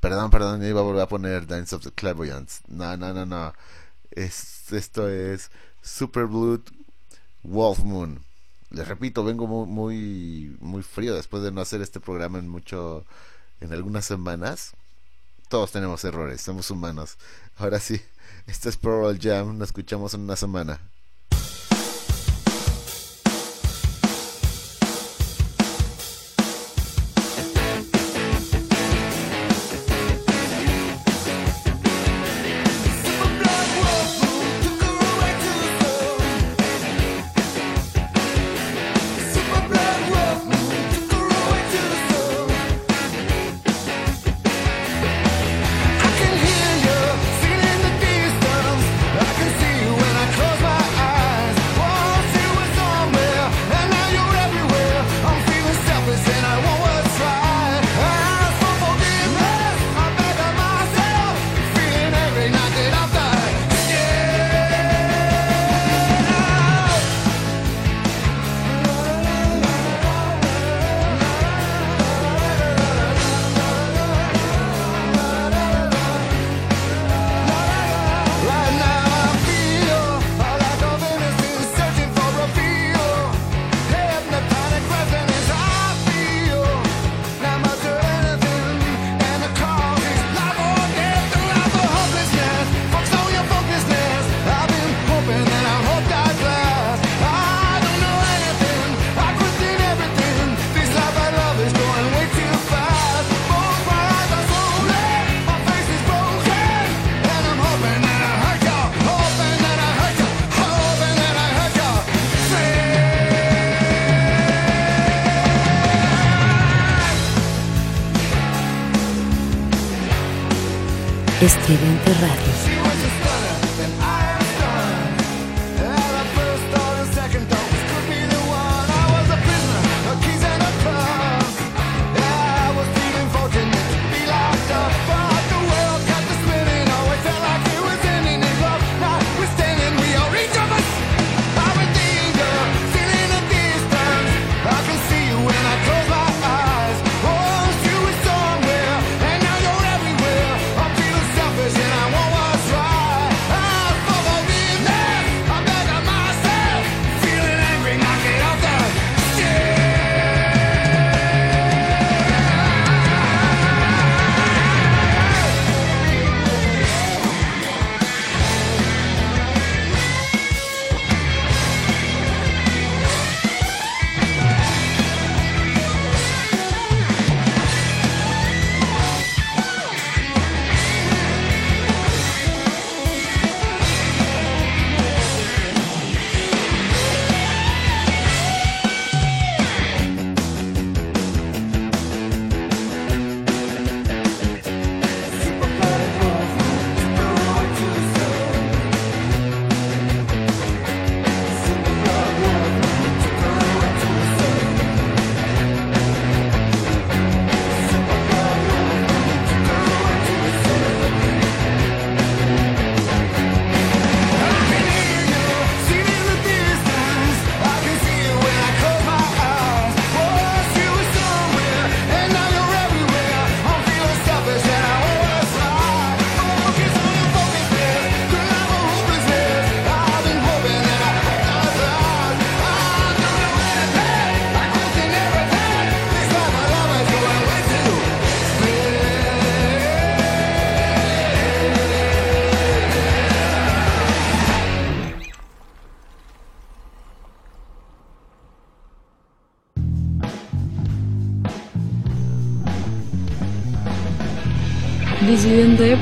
Perdón, 0.00 0.30
perdón, 0.30 0.64
iba 0.64 0.80
a 0.80 0.84
volver 0.84 1.02
a 1.02 1.08
poner 1.08 1.46
Dance 1.46 1.74
of 1.74 1.82
the 1.82 1.90
Clairvoyants. 1.90 2.60
No, 2.68 2.96
no, 2.96 3.14
no, 3.14 3.24
no. 3.24 3.54
Es, 4.10 4.70
esto 4.72 5.08
es 5.08 5.50
Super 5.86 6.26
Blood 6.26 6.62
Wolf 7.44 7.80
Moon. 7.80 8.20
Les 8.70 8.86
repito, 8.86 9.24
vengo 9.24 9.46
mu- 9.46 9.66
muy, 9.66 10.56
muy 10.60 10.82
frío 10.82 11.14
después 11.14 11.42
de 11.42 11.52
no 11.52 11.60
hacer 11.60 11.80
este 11.82 12.00
programa 12.00 12.38
en 12.38 12.48
mucho, 12.48 13.04
en 13.60 13.72
algunas 13.72 14.04
semanas. 14.04 14.74
Todos 15.48 15.72
tenemos 15.72 16.04
errores, 16.04 16.40
somos 16.42 16.70
humanos. 16.70 17.18
Ahora 17.58 17.80
sí, 17.80 18.00
esto 18.46 18.68
es 18.68 18.76
Pearl 18.76 19.18
Jam. 19.20 19.58
Nos 19.58 19.68
escuchamos 19.68 20.14
en 20.14 20.22
una 20.22 20.36
semana. 20.36 20.80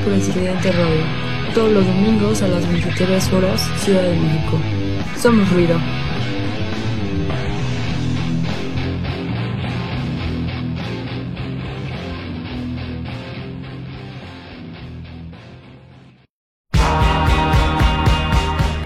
Por 0.05 0.13
Estridente 0.13 0.71
Radio. 0.71 1.03
Todos 1.55 1.71
los 1.71 1.85
domingos 1.85 2.41
a 2.43 2.47
las 2.47 2.67
23 2.67 3.33
horas, 3.33 3.67
Ciudad 3.79 4.03
de 4.03 4.15
México. 4.15 4.59
Somos 5.19 5.49
ruido. 5.51 5.79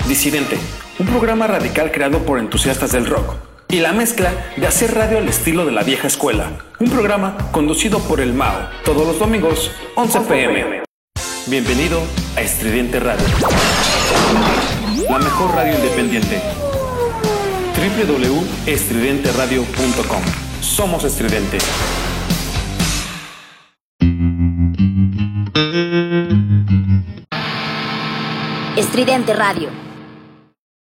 Disidente, 0.08 0.58
un 1.00 1.08
programa 1.08 1.48
radical 1.48 1.92
creado 1.92 2.20
por 2.20 2.40
entusiastas 2.40 2.94
del 2.94 3.06
rock. 3.06 3.36
Y 3.68 3.82
la 3.82 3.92
mezcla 3.92 4.32
de 4.56 4.66
hacer 4.66 4.96
radio 4.96 5.18
al 5.18 5.28
estilo 5.28 5.66
de 5.66 5.72
la 5.72 5.84
vieja 5.84 6.08
escuela. 6.08 6.58
Un 6.80 6.90
programa 6.90 7.38
conducido 7.52 8.00
por 8.00 8.22
el 8.22 8.34
Mao, 8.34 8.70
todos 8.84 9.06
los 9.06 9.20
domingos, 9.20 9.72
11 9.96 10.22
pm. 10.22 10.79
Bienvenido 11.50 12.02
a 12.36 12.42
Estridente 12.42 13.00
Radio. 13.00 13.26
La 15.10 15.18
mejor 15.18 15.56
radio 15.56 15.74
independiente. 15.74 16.40
www.estridenteradio.com. 17.76 20.22
Somos 20.62 21.04
estridente. 21.06 21.58
Estridente 28.78 29.34
Radio. 29.34 29.89